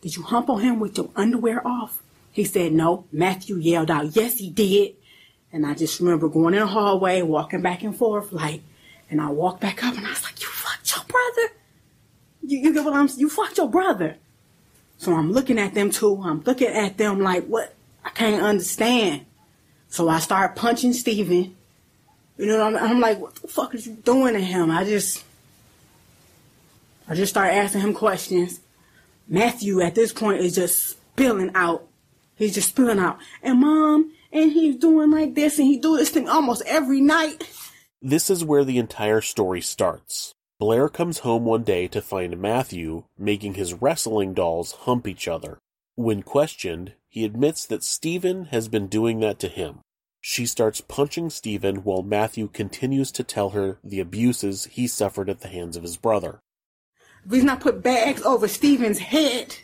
did 0.00 0.16
you 0.16 0.22
hump 0.22 0.48
on 0.48 0.60
him 0.60 0.80
with 0.80 0.96
your 0.96 1.10
underwear 1.16 1.66
off? 1.66 2.02
He 2.30 2.44
said, 2.44 2.72
no. 2.72 3.04
Matthew 3.10 3.56
yelled 3.56 3.90
out, 3.90 4.14
yes, 4.14 4.38
he 4.38 4.50
did. 4.50 4.94
And 5.52 5.66
I 5.66 5.74
just 5.74 5.98
remember 6.00 6.28
going 6.28 6.54
in 6.54 6.60
the 6.60 6.66
hallway, 6.66 7.22
walking 7.22 7.62
back 7.62 7.82
and 7.82 7.96
forth, 7.96 8.32
like, 8.32 8.60
and 9.10 9.20
I 9.20 9.30
walked 9.30 9.60
back 9.60 9.82
up 9.82 9.96
and 9.96 10.06
I 10.06 10.10
was 10.10 10.22
like, 10.22 10.40
you 10.40 10.46
fucked 10.46 10.94
your 10.94 11.04
brother. 11.04 11.54
You, 12.42 12.58
you 12.58 12.74
get 12.74 12.84
what 12.84 12.94
I'm 12.94 13.08
You 13.16 13.28
fucked 13.28 13.58
your 13.58 13.68
brother. 13.68 14.16
So 14.98 15.14
I'm 15.14 15.32
looking 15.32 15.58
at 15.58 15.74
them 15.74 15.90
too. 15.90 16.20
I'm 16.22 16.42
looking 16.42 16.68
at 16.68 16.98
them 16.98 17.20
like, 17.20 17.46
what? 17.46 17.74
I 18.04 18.10
can't 18.10 18.42
understand. 18.42 19.24
So 19.88 20.08
I 20.08 20.18
start 20.18 20.56
punching 20.56 20.92
Steven. 20.92 21.56
You 22.36 22.46
know, 22.46 22.58
what 22.58 22.82
I'm, 22.82 22.90
I'm 22.90 23.00
like, 23.00 23.18
what 23.18 23.34
the 23.36 23.48
fuck 23.48 23.74
is 23.74 23.86
you 23.86 23.94
doing 23.94 24.34
to 24.34 24.40
him? 24.40 24.70
I 24.70 24.84
just, 24.84 25.24
I 27.08 27.14
just 27.14 27.30
start 27.30 27.52
asking 27.52 27.80
him 27.80 27.94
questions. 27.94 28.60
Matthew 29.30 29.82
at 29.82 29.94
this 29.94 30.12
point 30.12 30.40
is 30.40 30.54
just 30.54 30.88
spilling 30.88 31.50
out. 31.54 31.86
He's 32.34 32.54
just 32.54 32.70
spilling 32.70 32.98
out. 32.98 33.18
And 33.42 33.60
mom, 33.60 34.12
and 34.32 34.52
he's 34.52 34.76
doing 34.76 35.10
like 35.10 35.34
this, 35.34 35.58
and 35.58 35.66
he 35.66 35.78
do 35.78 35.98
this 35.98 36.10
thing 36.10 36.28
almost 36.28 36.62
every 36.64 37.02
night. 37.02 37.46
This 38.00 38.30
is 38.30 38.44
where 38.44 38.64
the 38.64 38.78
entire 38.78 39.20
story 39.20 39.60
starts. 39.60 40.32
Blair 40.58 40.88
comes 40.88 41.18
home 41.20 41.44
one 41.44 41.62
day 41.62 41.88
to 41.88 42.00
find 42.00 42.38
Matthew 42.38 43.04
making 43.18 43.54
his 43.54 43.74
wrestling 43.74 44.32
dolls 44.32 44.72
hump 44.72 45.06
each 45.06 45.28
other. 45.28 45.58
When 45.94 46.22
questioned, 46.22 46.94
he 47.08 47.24
admits 47.24 47.66
that 47.66 47.84
Stephen 47.84 48.46
has 48.46 48.68
been 48.68 48.86
doing 48.86 49.20
that 49.20 49.38
to 49.40 49.48
him. 49.48 49.80
She 50.20 50.46
starts 50.46 50.80
punching 50.80 51.30
Stephen 51.30 51.76
while 51.84 52.02
Matthew 52.02 52.48
continues 52.48 53.12
to 53.12 53.24
tell 53.24 53.50
her 53.50 53.78
the 53.84 54.00
abuses 54.00 54.64
he 54.66 54.86
suffered 54.86 55.28
at 55.28 55.40
the 55.40 55.48
hands 55.48 55.76
of 55.76 55.82
his 55.82 55.96
brother. 55.96 56.40
The 57.24 57.30
reason 57.30 57.48
I 57.48 57.56
put 57.56 57.82
bags 57.82 58.22
over 58.22 58.48
Steven's 58.48 58.98
head 58.98 59.56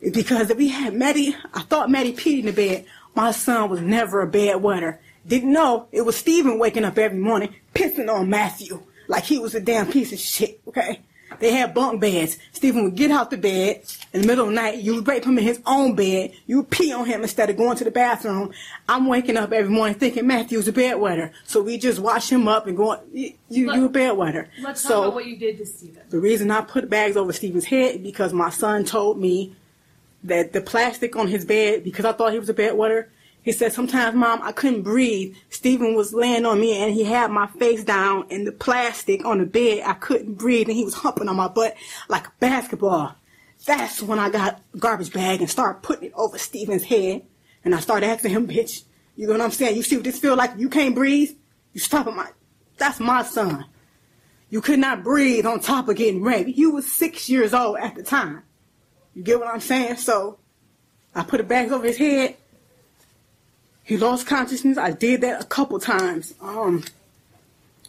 is 0.00 0.12
because 0.12 0.50
if 0.50 0.58
we 0.58 0.68
had 0.68 0.94
Maddie, 0.94 1.36
I 1.52 1.62
thought 1.62 1.90
Maddie 1.90 2.12
peed 2.12 2.40
in 2.40 2.46
the 2.46 2.52
bed. 2.52 2.86
My 3.14 3.30
son 3.30 3.70
was 3.70 3.80
never 3.80 4.20
a 4.20 4.26
bed 4.26 4.62
wetter. 4.62 5.00
Didn't 5.26 5.52
know 5.52 5.88
it 5.90 6.02
was 6.02 6.16
Steven 6.16 6.58
waking 6.58 6.84
up 6.84 6.98
every 6.98 7.18
morning 7.18 7.54
pissing 7.74 8.12
on 8.12 8.30
Matthew 8.30 8.82
like 9.08 9.24
he 9.24 9.38
was 9.38 9.54
a 9.54 9.60
damn 9.60 9.90
piece 9.90 10.12
of 10.12 10.18
shit, 10.18 10.60
okay? 10.68 11.00
They 11.38 11.52
had 11.52 11.74
bunk 11.74 12.00
beds. 12.00 12.38
Stephen 12.52 12.84
would 12.84 12.94
get 12.94 13.10
out 13.10 13.30
the 13.30 13.36
bed 13.36 13.82
in 14.12 14.22
the 14.22 14.26
middle 14.26 14.44
of 14.44 14.50
the 14.50 14.54
night. 14.54 14.78
You 14.78 14.94
would 14.96 15.08
rape 15.08 15.24
him 15.24 15.38
in 15.38 15.44
his 15.44 15.60
own 15.66 15.94
bed. 15.94 16.32
You 16.46 16.58
would 16.58 16.70
pee 16.70 16.92
on 16.92 17.06
him 17.06 17.22
instead 17.22 17.50
of 17.50 17.56
going 17.56 17.76
to 17.76 17.84
the 17.84 17.90
bathroom. 17.90 18.52
I'm 18.88 19.06
waking 19.06 19.36
up 19.36 19.52
every 19.52 19.70
morning 19.70 19.98
thinking 19.98 20.26
Matthew's 20.26 20.68
a 20.68 20.72
bedwetter. 20.72 21.32
So 21.44 21.62
we 21.62 21.78
just 21.78 21.98
wash 21.98 22.30
him 22.30 22.48
up 22.48 22.66
and 22.66 22.76
go, 22.76 23.00
you, 23.12 23.34
you, 23.48 23.72
you 23.74 23.86
a 23.86 23.88
bedwetter. 23.88 24.48
Let's 24.60 24.80
so, 24.80 24.88
talk 24.88 24.98
about 24.98 25.14
what 25.14 25.26
you 25.26 25.36
did 25.36 25.58
to 25.58 25.66
Stephen. 25.66 26.02
the 26.08 26.20
reason 26.20 26.50
I 26.50 26.62
put 26.62 26.88
bags 26.88 27.16
over 27.16 27.32
Stephen's 27.32 27.66
head 27.66 28.02
because 28.02 28.32
my 28.32 28.50
son 28.50 28.84
told 28.84 29.18
me 29.18 29.54
that 30.24 30.52
the 30.52 30.60
plastic 30.60 31.16
on 31.16 31.28
his 31.28 31.44
bed, 31.44 31.84
because 31.84 32.04
I 32.04 32.12
thought 32.12 32.32
he 32.32 32.38
was 32.38 32.48
a 32.48 32.54
bedwetter, 32.54 33.06
he 33.46 33.52
said, 33.52 33.72
sometimes, 33.72 34.16
Mom, 34.16 34.40
I 34.42 34.50
couldn't 34.50 34.82
breathe. 34.82 35.36
Steven 35.50 35.94
was 35.94 36.12
laying 36.12 36.44
on 36.44 36.60
me 36.60 36.82
and 36.82 36.92
he 36.92 37.04
had 37.04 37.30
my 37.30 37.46
face 37.46 37.84
down 37.84 38.26
in 38.28 38.42
the 38.42 38.50
plastic 38.50 39.24
on 39.24 39.38
the 39.38 39.46
bed. 39.46 39.84
I 39.86 39.92
couldn't 39.92 40.34
breathe 40.34 40.66
and 40.66 40.76
he 40.76 40.84
was 40.84 40.94
humping 40.94 41.28
on 41.28 41.36
my 41.36 41.46
butt 41.46 41.76
like 42.08 42.26
a 42.26 42.32
basketball. 42.40 43.14
That's 43.64 44.02
when 44.02 44.18
I 44.18 44.30
got 44.30 44.60
a 44.74 44.78
garbage 44.78 45.12
bag 45.12 45.42
and 45.42 45.48
started 45.48 45.80
putting 45.84 46.08
it 46.08 46.12
over 46.16 46.38
Steven's 46.38 46.82
head. 46.82 47.22
And 47.64 47.72
I 47.72 47.78
started 47.78 48.08
asking 48.08 48.32
him, 48.32 48.48
bitch, 48.48 48.82
you 49.14 49.28
know 49.28 49.34
what 49.34 49.40
I'm 49.40 49.52
saying? 49.52 49.76
You 49.76 49.84
see 49.84 49.94
what 49.94 50.04
this 50.04 50.18
feel 50.18 50.34
like? 50.34 50.50
You 50.56 50.68
can't 50.68 50.96
breathe? 50.96 51.30
You 51.72 51.78
stop 51.78 52.06
my, 52.06 52.28
that's 52.78 52.98
my 52.98 53.22
son. 53.22 53.64
You 54.50 54.60
could 54.60 54.80
not 54.80 55.04
breathe 55.04 55.46
on 55.46 55.60
top 55.60 55.88
of 55.88 55.94
getting 55.94 56.20
raped. 56.20 56.50
You 56.58 56.72
was 56.72 56.90
six 56.90 57.28
years 57.28 57.54
old 57.54 57.78
at 57.78 57.94
the 57.94 58.02
time. 58.02 58.42
You 59.14 59.22
get 59.22 59.38
what 59.38 59.54
I'm 59.54 59.60
saying? 59.60 59.98
So 59.98 60.40
I 61.14 61.22
put 61.22 61.36
the 61.36 61.44
bags 61.44 61.70
over 61.70 61.86
his 61.86 61.96
head. 61.96 62.38
He 63.86 63.96
lost 63.96 64.26
consciousness. 64.26 64.78
I 64.78 64.90
did 64.90 65.20
that 65.20 65.40
a 65.40 65.46
couple 65.46 65.78
times. 65.78 66.34
Um, 66.42 66.82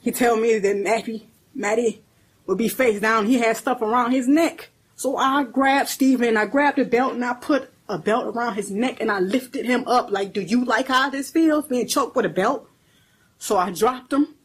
he 0.03 0.11
told 0.11 0.39
me 0.39 0.59
that 0.59 0.77
Matty, 0.77 1.27
Matty 1.55 2.03
would 2.45 2.59
be 2.59 2.69
face 2.69 3.01
down. 3.01 3.25
He 3.25 3.39
had 3.39 3.57
stuff 3.57 3.81
around 3.81 4.11
his 4.11 4.27
neck. 4.27 4.69
So 4.95 5.17
I 5.17 5.43
grabbed 5.43 5.89
Steven, 5.89 6.37
I 6.37 6.45
grabbed 6.45 6.77
a 6.77 6.85
belt 6.85 7.13
and 7.13 7.25
I 7.25 7.33
put 7.33 7.71
a 7.89 7.97
belt 7.97 8.35
around 8.35 8.55
his 8.55 8.69
neck 8.69 9.01
and 9.01 9.11
I 9.11 9.19
lifted 9.19 9.65
him 9.65 9.87
up 9.87 10.11
like, 10.11 10.33
do 10.33 10.41
you 10.41 10.65
like 10.65 10.87
how 10.87 11.09
this 11.09 11.31
feels? 11.31 11.65
Being 11.65 11.87
choked 11.87 12.15
with 12.15 12.27
a 12.27 12.29
belt. 12.29 12.69
So 13.39 13.57
I 13.57 13.71
dropped 13.71 14.13
him. 14.13 14.35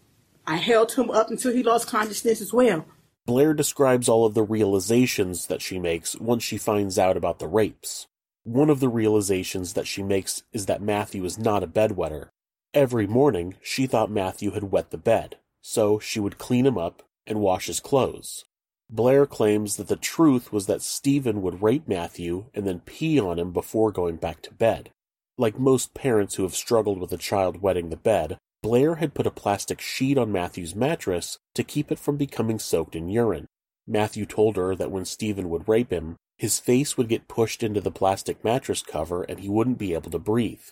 I 0.46 0.56
held 0.56 0.92
him 0.92 1.10
up 1.10 1.30
until 1.30 1.52
he 1.52 1.62
lost 1.62 1.86
consciousness 1.86 2.40
as 2.40 2.52
well. 2.52 2.86
Blair 3.26 3.52
describes 3.52 4.08
all 4.08 4.24
of 4.24 4.32
the 4.32 4.42
realizations 4.42 5.48
that 5.48 5.60
she 5.60 5.78
makes 5.78 6.18
once 6.18 6.42
she 6.44 6.56
finds 6.56 6.98
out 6.98 7.18
about 7.18 7.40
the 7.40 7.46
rapes. 7.46 8.08
One 8.44 8.70
of 8.70 8.80
the 8.80 8.88
realizations 8.88 9.74
that 9.74 9.86
she 9.86 10.02
makes 10.02 10.42
is 10.52 10.66
that 10.66 10.82
Matthew 10.82 11.24
is 11.24 11.38
not 11.38 11.62
a 11.62 11.68
bedwetter. 11.68 12.30
Every 12.74 13.06
morning, 13.06 13.54
she 13.62 13.86
thought 13.86 14.10
Matthew 14.10 14.50
had 14.50 14.72
wet 14.72 14.90
the 14.90 14.98
bed, 14.98 15.36
so 15.60 16.00
she 16.00 16.18
would 16.18 16.38
clean 16.38 16.66
him 16.66 16.76
up 16.76 17.04
and 17.24 17.40
wash 17.40 17.66
his 17.66 17.78
clothes. 17.78 18.44
Blair 18.90 19.26
claims 19.26 19.76
that 19.76 19.86
the 19.86 19.96
truth 19.96 20.52
was 20.52 20.66
that 20.66 20.82
Stephen 20.82 21.40
would 21.40 21.62
rape 21.62 21.86
Matthew 21.86 22.46
and 22.52 22.66
then 22.66 22.80
pee 22.80 23.20
on 23.20 23.38
him 23.38 23.52
before 23.52 23.92
going 23.92 24.16
back 24.16 24.42
to 24.42 24.52
bed. 24.52 24.90
Like 25.38 25.58
most 25.58 25.94
parents 25.94 26.34
who 26.34 26.42
have 26.42 26.54
struggled 26.54 26.98
with 26.98 27.12
a 27.12 27.18
child 27.18 27.62
wetting 27.62 27.90
the 27.90 27.96
bed, 27.96 28.38
Blair 28.62 28.96
had 28.96 29.14
put 29.14 29.26
a 29.26 29.30
plastic 29.30 29.80
sheet 29.80 30.18
on 30.18 30.32
Matthew's 30.32 30.74
mattress 30.74 31.38
to 31.54 31.64
keep 31.64 31.92
it 31.92 31.98
from 31.98 32.16
becoming 32.16 32.58
soaked 32.58 32.96
in 32.96 33.08
urine. 33.08 33.46
Matthew 33.86 34.26
told 34.26 34.56
her 34.56 34.74
that 34.74 34.90
when 34.90 35.04
Stephen 35.04 35.48
would 35.48 35.68
rape 35.68 35.90
him, 35.90 36.16
his 36.42 36.58
face 36.58 36.96
would 36.96 37.08
get 37.08 37.28
pushed 37.28 37.62
into 37.62 37.80
the 37.80 37.92
plastic 37.92 38.42
mattress 38.42 38.82
cover 38.82 39.22
and 39.22 39.38
he 39.38 39.48
wouldn't 39.48 39.78
be 39.78 39.94
able 39.94 40.10
to 40.10 40.18
breathe. 40.18 40.64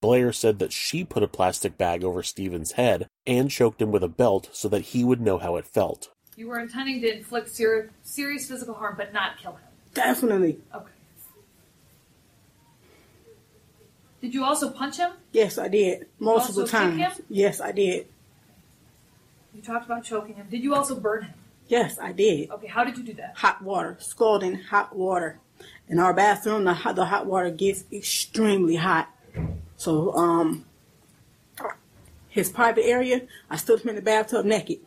Blair 0.00 0.32
said 0.32 0.58
that 0.58 0.72
she 0.72 1.04
put 1.04 1.22
a 1.22 1.28
plastic 1.28 1.76
bag 1.76 2.02
over 2.02 2.22
Stephen's 2.22 2.72
head 2.72 3.06
and 3.26 3.50
choked 3.50 3.82
him 3.82 3.92
with 3.92 4.02
a 4.02 4.08
belt 4.08 4.48
so 4.54 4.70
that 4.70 4.86
he 4.86 5.04
would 5.04 5.20
know 5.20 5.36
how 5.36 5.56
it 5.56 5.66
felt. 5.66 6.08
You 6.34 6.48
were 6.48 6.58
intending 6.58 7.02
to 7.02 7.14
inflict 7.18 7.50
ser- 7.50 7.90
serious 8.02 8.48
physical 8.48 8.72
harm, 8.72 8.94
but 8.96 9.12
not 9.12 9.36
kill 9.36 9.52
him. 9.52 9.60
Definitely. 9.92 10.60
Okay. 10.74 10.92
Did 14.22 14.32
you 14.32 14.44
also 14.44 14.70
punch 14.70 14.96
him? 14.96 15.10
Yes, 15.32 15.58
I 15.58 15.68
did. 15.68 16.06
Multiple 16.18 16.62
also 16.62 16.62
kick 16.62 16.70
times. 16.70 17.18
him? 17.18 17.24
Yes, 17.28 17.60
I 17.60 17.72
did. 17.72 18.06
You 19.54 19.60
talked 19.60 19.84
about 19.84 20.04
choking 20.04 20.36
him. 20.36 20.46
Did 20.50 20.64
you 20.64 20.74
also 20.74 20.98
burn 20.98 21.24
him? 21.24 21.34
Yes, 21.68 21.98
I 21.98 22.12
did. 22.12 22.50
Okay, 22.50 22.66
how 22.66 22.82
did 22.82 22.96
you 22.96 23.04
do 23.04 23.12
that? 23.14 23.36
Hot 23.36 23.62
water, 23.62 23.96
scalding 24.00 24.56
hot 24.56 24.96
water. 24.96 25.38
In 25.88 25.98
our 25.98 26.14
bathroom, 26.14 26.64
the 26.64 26.74
hot, 26.74 26.96
the 26.96 27.04
hot 27.04 27.26
water 27.26 27.50
gets 27.50 27.84
extremely 27.92 28.76
hot. 28.76 29.08
So, 29.76 30.12
um, 30.14 30.64
his 32.28 32.50
private 32.50 32.84
area, 32.84 33.22
I 33.50 33.56
stood 33.56 33.80
him 33.80 33.90
in 33.90 33.96
the 33.96 34.02
bathtub 34.02 34.44
naked. 34.44 34.78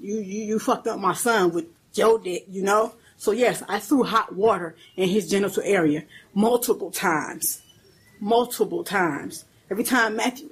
You, 0.00 0.16
you, 0.16 0.44
you 0.44 0.58
fucked 0.58 0.86
up 0.86 0.98
my 0.98 1.14
son 1.14 1.52
with 1.52 1.66
your 1.94 2.18
dick, 2.18 2.44
you 2.48 2.62
know? 2.62 2.94
So 3.16 3.32
yes, 3.32 3.62
I 3.68 3.78
threw 3.78 4.02
hot 4.02 4.34
water 4.34 4.76
in 4.96 5.08
his 5.08 5.28
genital 5.28 5.62
area 5.64 6.04
multiple 6.34 6.90
times. 6.90 7.62
Multiple 8.20 8.84
times. 8.84 9.44
Every 9.70 9.84
time 9.84 10.16
Matthew, 10.16 10.50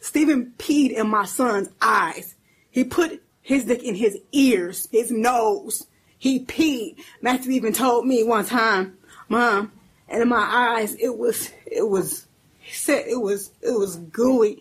Stephen 0.00 0.52
peed 0.58 0.90
in 0.90 1.08
my 1.08 1.24
son's 1.24 1.70
eyes. 1.80 2.34
He 2.70 2.84
put 2.84 3.22
his 3.42 3.64
dick 3.64 3.82
in 3.82 3.94
his 3.94 4.18
ears, 4.32 4.88
his 4.90 5.10
nose. 5.10 5.86
He 6.18 6.44
peed. 6.44 6.96
Matthew 7.20 7.52
even 7.52 7.72
told 7.72 8.06
me 8.06 8.22
one 8.22 8.46
time, 8.46 8.96
Mom, 9.28 9.72
and 10.08 10.22
in 10.22 10.28
my 10.28 10.76
eyes, 10.76 10.94
it 10.94 11.18
was, 11.18 11.50
it 11.66 11.88
was, 11.88 12.26
he 12.60 12.72
said 12.72 13.06
it 13.08 13.20
was, 13.20 13.50
it 13.60 13.76
was 13.76 13.96
gooey, 13.96 14.58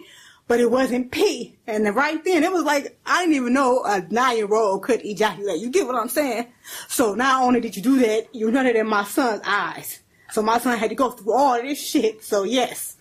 but 0.47 0.59
it 0.59 0.71
wasn't 0.71 1.11
pee. 1.11 1.55
And 1.67 1.85
right 1.95 2.23
then, 2.23 2.43
it 2.43 2.51
was 2.51 2.63
like, 2.63 2.97
I 3.05 3.21
didn't 3.21 3.35
even 3.35 3.53
know 3.53 3.83
a 3.83 4.01
nine-year-old 4.09 4.81
could 4.81 5.05
ejaculate. 5.05 5.61
You 5.61 5.69
get 5.69 5.85
what 5.85 5.95
I'm 5.95 6.09
saying? 6.09 6.47
So 6.87 7.13
not 7.13 7.43
only 7.43 7.61
did 7.61 7.75
you 7.75 7.83
do 7.83 7.99
that, 7.99 8.33
you 8.33 8.47
nutted 8.47 8.75
in 8.75 8.87
my 8.87 9.03
son's 9.03 9.41
eyes. 9.45 9.99
So 10.31 10.41
my 10.41 10.57
son 10.57 10.77
had 10.77 10.89
to 10.89 10.95
go 10.95 11.11
through 11.11 11.33
all 11.33 11.61
this 11.61 11.79
shit. 11.79 12.23
So 12.23 12.43
yes, 12.43 12.97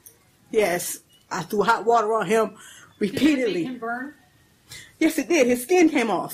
yes, 0.50 0.98
I 1.30 1.42
threw 1.42 1.62
hot 1.62 1.86
water 1.86 2.12
on 2.12 2.26
him 2.26 2.56
repeatedly. 2.98 3.36
Did 3.36 3.44
that 3.46 3.54
make 3.54 3.66
him 3.66 3.78
burn? 3.78 4.14
Yes, 5.00 5.18
it 5.18 5.28
did. 5.28 5.46
His 5.48 5.62
skin 5.62 5.88
came 5.88 6.10
off. 6.10 6.32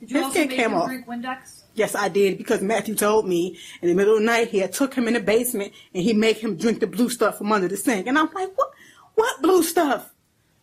Did 0.00 0.10
you 0.10 0.16
His 0.16 0.24
also 0.24 0.30
skin 0.34 0.48
make 0.48 0.56
came 0.56 0.70
him 0.70 0.74
off. 0.74 0.88
drink 0.88 1.06
Windex? 1.06 1.62
Yes, 1.74 1.94
I 1.94 2.08
did 2.08 2.38
because 2.38 2.62
Matthew 2.62 2.94
told 2.94 3.26
me 3.28 3.58
in 3.82 3.88
the 3.88 3.94
middle 3.94 4.14
of 4.14 4.20
the 4.20 4.26
night 4.26 4.48
he 4.48 4.58
had 4.58 4.72
took 4.72 4.94
him 4.94 5.06
in 5.08 5.14
the 5.14 5.20
basement 5.20 5.72
and 5.92 6.02
he 6.02 6.12
made 6.12 6.36
him 6.36 6.56
drink 6.56 6.80
the 6.80 6.86
blue 6.86 7.08
stuff 7.10 7.38
from 7.38 7.52
under 7.52 7.68
the 7.68 7.76
sink. 7.76 8.06
And 8.06 8.18
I'm 8.18 8.30
like, 8.32 8.50
what? 8.56 8.70
What 9.14 9.42
blue 9.42 9.62
stuff? 9.62 10.12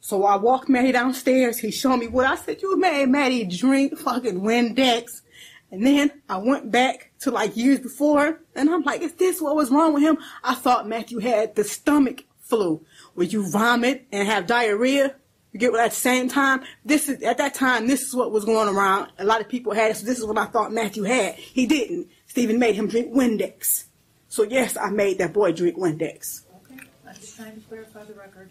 So 0.01 0.25
I 0.25 0.35
walked 0.35 0.67
Maddie 0.67 0.91
downstairs. 0.91 1.59
He 1.59 1.71
showed 1.71 1.97
me 1.97 2.07
what 2.07 2.25
I 2.25 2.35
said. 2.35 2.61
You 2.61 2.77
made 2.77 3.07
Maddie 3.07 3.45
drink 3.45 3.97
fucking 3.97 4.41
Windex. 4.41 5.21
And 5.69 5.85
then 5.85 6.11
I 6.27 6.37
went 6.37 6.69
back 6.71 7.11
to 7.19 7.31
like 7.31 7.55
years 7.55 7.79
before, 7.79 8.41
and 8.55 8.69
I'm 8.69 8.81
like, 8.81 9.01
is 9.01 9.13
this 9.13 9.41
what 9.41 9.55
was 9.55 9.69
wrong 9.71 9.93
with 9.93 10.03
him? 10.03 10.17
I 10.43 10.55
thought 10.55 10.85
Matthew 10.87 11.19
had 11.19 11.55
the 11.55 11.63
stomach 11.63 12.25
flu, 12.41 12.83
where 13.13 13.27
you 13.27 13.49
vomit 13.49 14.05
and 14.11 14.27
have 14.27 14.47
diarrhea. 14.47 15.15
You 15.51 15.59
get 15.59 15.71
what 15.71 15.81
at 15.81 15.91
the 15.91 15.97
same 15.97 16.29
time. 16.29 16.61
This 16.85 17.09
is 17.09 17.21
at 17.23 17.37
that 17.39 17.53
time. 17.53 17.87
This 17.87 18.03
is 18.03 18.15
what 18.15 18.31
was 18.31 18.45
going 18.45 18.73
around. 18.73 19.11
A 19.17 19.25
lot 19.25 19.41
of 19.41 19.49
people 19.49 19.73
had 19.73 19.91
it. 19.91 19.97
So 19.97 20.05
this 20.05 20.17
is 20.17 20.25
what 20.25 20.37
I 20.37 20.45
thought 20.45 20.71
Matthew 20.71 21.03
had. 21.03 21.35
He 21.35 21.65
didn't. 21.65 22.07
Stephen 22.27 22.57
made 22.57 22.75
him 22.75 22.87
drink 22.87 23.13
Windex. 23.13 23.85
So 24.29 24.43
yes, 24.43 24.77
I 24.77 24.89
made 24.89 25.17
that 25.17 25.33
boy 25.33 25.51
drink 25.51 25.77
Windex. 25.77 26.45
Okay, 26.65 26.81
I'm 27.05 27.15
just 27.15 27.35
trying 27.35 27.55
to 27.55 27.61
clarify 27.67 28.05
the 28.05 28.13
record. 28.13 28.49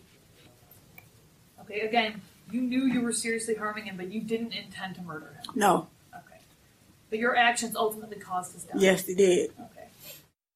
Okay, 1.63 1.81
again, 1.81 2.21
you 2.51 2.61
knew 2.61 2.85
you 2.85 3.01
were 3.01 3.13
seriously 3.13 3.55
harming 3.55 3.85
him, 3.85 3.97
but 3.97 4.13
you 4.13 4.21
didn't 4.21 4.53
intend 4.53 4.97
to 4.97 5.03
murder 5.03 5.41
him. 5.43 5.55
No. 5.55 5.89
Okay. 6.15 6.41
But 7.09 7.19
your 7.19 7.35
actions 7.35 7.77
ultimately 7.77 8.19
caused 8.19 8.53
his 8.53 8.65
death. 8.65 8.77
Yes, 8.77 9.05
they 9.05 9.15
did. 9.15 9.51
Okay. 9.59 9.89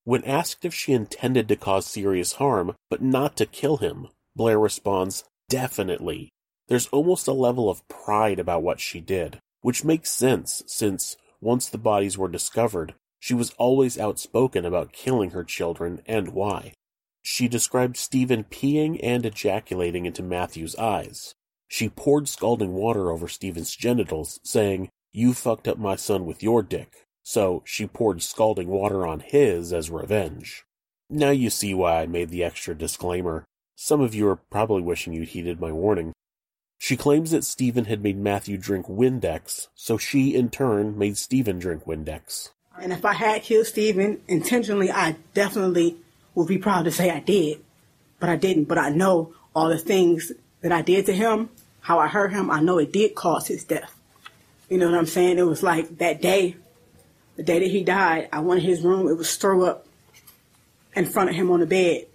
When 0.05 0.25
asked 0.25 0.67
if 0.67 0.75
she 0.75 0.93
intended 0.93 1.49
to 1.49 1.57
cause 1.57 1.87
serious 1.87 2.35
harm, 2.35 2.75
but 2.91 3.01
not 3.01 3.39
to 3.39 3.47
kill 3.47 3.79
him, 3.79 4.09
Blair 4.37 4.59
responds, 4.59 5.25
definitely. 5.49 6.34
There's 6.69 6.87
almost 6.89 7.29
a 7.29 7.33
level 7.33 7.69
of 7.69 7.87
pride 7.89 8.39
about 8.39 8.63
what 8.63 8.81
she 8.81 9.01
did, 9.01 9.39
which 9.61 9.85
makes 9.85 10.11
sense 10.11 10.63
since, 10.67 11.17
once 11.41 11.69
the 11.69 11.79
bodies 11.79 12.17
were 12.17 12.29
discovered, 12.29 12.95
she 13.21 13.35
was 13.35 13.55
always 13.59 13.99
outspoken 13.99 14.65
about 14.65 14.93
killing 14.93 15.31
her 15.31 15.45
children 15.45 16.03
and 16.07 16.29
why. 16.35 16.73
She 17.23 17.49
described 17.49 17.97
Stephen 17.97 18.45
peeing 18.45 19.01
and 19.03 19.25
ejaculating 19.25 20.05
into 20.05 20.23
Matthew's 20.23 20.77
eyes. 20.77 21.35
She 21.69 21.89
poured 21.89 22.29
scalding 22.29 22.75
water 22.75 23.11
over 23.11 23.27
Stephen's 23.27 23.75
genitals, 23.75 24.41
saying, 24.43 24.91
You 25.13 25.33
fucked 25.33 25.67
up 25.67 25.79
my 25.79 25.97
son 25.97 26.27
with 26.27 26.43
your 26.43 26.63
dick. 26.63 27.07
So 27.23 27.63
she 27.65 27.87
poured 27.87 28.23
scalding 28.23 28.69
water 28.69 29.07
on 29.07 29.21
his 29.21 29.73
as 29.73 29.91
revenge. 29.91 30.65
Now 31.09 31.31
you 31.31 31.49
see 31.49 31.73
why 31.73 32.03
I 32.03 32.07
made 32.07 32.29
the 32.29 32.45
extra 32.45 32.75
disclaimer. 32.75 33.45
Some 33.75 34.03
of 34.03 34.15
you 34.15 34.29
are 34.29 34.37
probably 34.37 34.83
wishing 34.83 35.15
you'd 35.15 35.29
heeded 35.29 35.61
my 35.61 35.73
warning. 35.73 36.13
She 36.85 36.99
claims 36.99 37.31
that 37.31 37.47
Stephen 37.47 37.87
had 37.87 38.03
made 38.03 38.19
Matthew 38.19 38.59
drink 38.59 38.89
Windex, 38.89 39.69
so 39.75 39.97
she 39.97 40.35
in 40.35 40.51
turn 40.51 40.99
made 40.99 41.17
Stephen 41.17 41.59
drink 41.59 41.87
Windex. 41.87 42.51
And 42.79 42.93
if 42.93 43.07
I 43.07 43.15
had 43.15 43.43
killed 43.43 43.69
Stephen 43.69 44.21
intentionally, 44.29 44.91
I 44.91 45.17
definitely 45.33 45.97
would 46.35 46.47
be 46.47 46.59
proud 46.59 46.85
to 46.85 46.91
say 46.91 47.09
I 47.09 47.21
did. 47.21 47.65
But 48.21 48.29
I 48.29 48.37
didn't. 48.37 48.65
But 48.65 48.77
I 48.77 48.91
know 48.91 49.33
all 49.55 49.71
the 49.71 49.79
things 49.79 50.31
that 50.61 50.73
I 50.73 50.83
did 50.83 51.07
to 51.07 51.15
him, 51.15 51.49
how 51.81 51.99
I 52.01 52.07
hurt 52.07 52.35
him, 52.35 52.51
I 52.51 52.61
know 52.61 52.77
it 52.77 52.93
did 52.93 53.15
cause 53.15 53.47
his 53.47 53.65
death. 53.65 53.99
You 54.69 54.77
know 54.77 54.91
what 54.91 54.99
I'm 54.99 55.07
saying? 55.07 55.39
It 55.39 55.47
was 55.47 55.63
like 55.63 55.97
that 55.97 56.21
day, 56.21 56.55
the 57.37 57.45
day 57.45 57.61
that 57.61 57.71
he 57.71 57.83
died, 57.83 58.29
I 58.31 58.41
went 58.41 58.61
in 58.61 58.67
his 58.67 58.83
room, 58.83 59.09
it 59.09 59.17
was 59.17 59.35
throw 59.37 59.65
up 59.65 59.87
in 60.95 61.07
front 61.07 61.31
of 61.31 61.35
him 61.35 61.51
on 61.51 61.61
the 61.61 61.67
bed. 61.67 62.09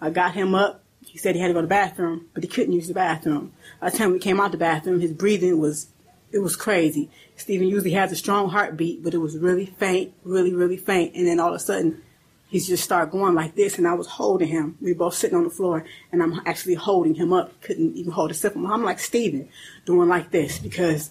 I 0.00 0.10
got 0.10 0.34
him 0.34 0.56
up. 0.56 0.82
He 1.08 1.18
said 1.18 1.34
he 1.34 1.40
had 1.40 1.48
to 1.48 1.54
go 1.54 1.60
to 1.60 1.66
the 1.66 1.68
bathroom, 1.68 2.26
but 2.34 2.42
he 2.42 2.48
couldn't 2.48 2.72
use 2.72 2.88
the 2.88 2.94
bathroom. 2.94 3.52
By 3.80 3.90
the 3.90 3.98
time 3.98 4.12
we 4.12 4.18
came 4.18 4.40
out 4.40 4.52
the 4.52 4.58
bathroom, 4.58 5.00
his 5.00 5.12
breathing 5.12 5.58
was, 5.58 5.88
it 6.32 6.40
was 6.40 6.56
crazy. 6.56 7.10
Stephen 7.36 7.68
usually 7.68 7.92
has 7.92 8.12
a 8.12 8.16
strong 8.16 8.50
heartbeat, 8.50 9.02
but 9.02 9.14
it 9.14 9.18
was 9.18 9.38
really 9.38 9.66
faint, 9.66 10.12
really, 10.24 10.52
really 10.52 10.76
faint. 10.76 11.14
And 11.14 11.26
then 11.26 11.40
all 11.40 11.50
of 11.50 11.54
a 11.54 11.58
sudden, 11.60 12.02
he 12.48 12.60
just 12.60 12.84
started 12.84 13.10
going 13.10 13.34
like 13.34 13.54
this, 13.54 13.78
and 13.78 13.88
I 13.88 13.94
was 13.94 14.06
holding 14.06 14.48
him. 14.48 14.78
We 14.80 14.92
were 14.92 14.98
both 14.98 15.14
sitting 15.14 15.36
on 15.36 15.44
the 15.44 15.50
floor, 15.50 15.84
and 16.12 16.22
I'm 16.22 16.40
actually 16.46 16.74
holding 16.74 17.14
him 17.14 17.32
up. 17.32 17.60
Couldn't 17.60 17.96
even 17.96 18.12
hold 18.12 18.30
a 18.30 18.34
sip 18.34 18.54
of. 18.54 18.64
I'm 18.64 18.84
like 18.84 19.00
Stephen, 19.00 19.48
doing 19.84 20.08
like 20.08 20.30
this 20.30 20.58
because 20.58 21.10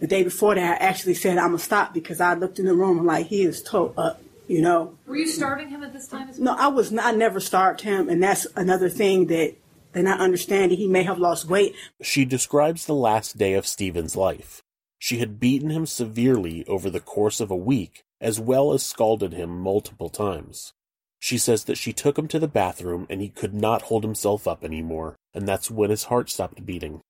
the 0.00 0.06
day 0.06 0.22
before 0.22 0.54
that, 0.54 0.80
I 0.80 0.84
actually 0.84 1.14
said 1.14 1.38
I'm 1.38 1.48
gonna 1.48 1.58
stop 1.58 1.94
because 1.94 2.20
I 2.20 2.34
looked 2.34 2.58
in 2.58 2.66
the 2.66 2.74
room 2.74 2.98
and 2.98 3.06
like 3.06 3.26
he 3.26 3.42
is 3.42 3.62
toe 3.62 3.94
up, 3.96 4.20
you 4.48 4.60
know. 4.60 4.98
Were 5.06 5.16
you 5.16 5.26
starving 5.26 5.68
him 5.68 5.82
at 5.82 5.92
this 5.92 6.08
time 6.08 6.28
as 6.28 6.38
No. 6.38 6.54
I 6.58 6.68
was 6.68 6.92
not. 6.92 7.06
I 7.06 7.16
never 7.16 7.40
starved 7.40 7.80
him, 7.82 8.08
and 8.08 8.22
that's 8.22 8.46
another 8.56 8.88
thing 8.88 9.26
that 9.26 9.56
they're 9.92 10.02
not 10.02 10.20
understanding. 10.20 10.78
He 10.78 10.88
may 10.88 11.02
have 11.04 11.18
lost 11.18 11.48
weight. 11.48 11.74
She 12.02 12.24
describes 12.24 12.84
the 12.86 12.94
last 12.94 13.38
day 13.38 13.54
of 13.54 13.66
Stephen's 13.66 14.16
life. 14.16 14.62
She 14.98 15.18
had 15.18 15.40
beaten 15.40 15.70
him 15.70 15.86
severely 15.86 16.66
over 16.66 16.90
the 16.90 17.00
course 17.00 17.40
of 17.40 17.50
a 17.50 17.56
week, 17.56 18.02
as 18.20 18.40
well 18.40 18.72
as 18.72 18.82
scalded 18.82 19.32
him 19.32 19.58
multiple 19.58 20.08
times. 20.08 20.72
She 21.18 21.38
says 21.38 21.64
that 21.64 21.78
she 21.78 21.92
took 21.92 22.18
him 22.18 22.28
to 22.28 22.38
the 22.38 22.48
bathroom 22.48 23.06
and 23.08 23.20
he 23.20 23.28
could 23.28 23.54
not 23.54 23.82
hold 23.82 24.04
himself 24.04 24.46
up 24.46 24.64
anymore, 24.64 25.16
and 25.34 25.46
that's 25.46 25.70
when 25.70 25.90
his 25.90 26.04
heart 26.04 26.30
stopped 26.30 26.64
beating. 26.64 27.00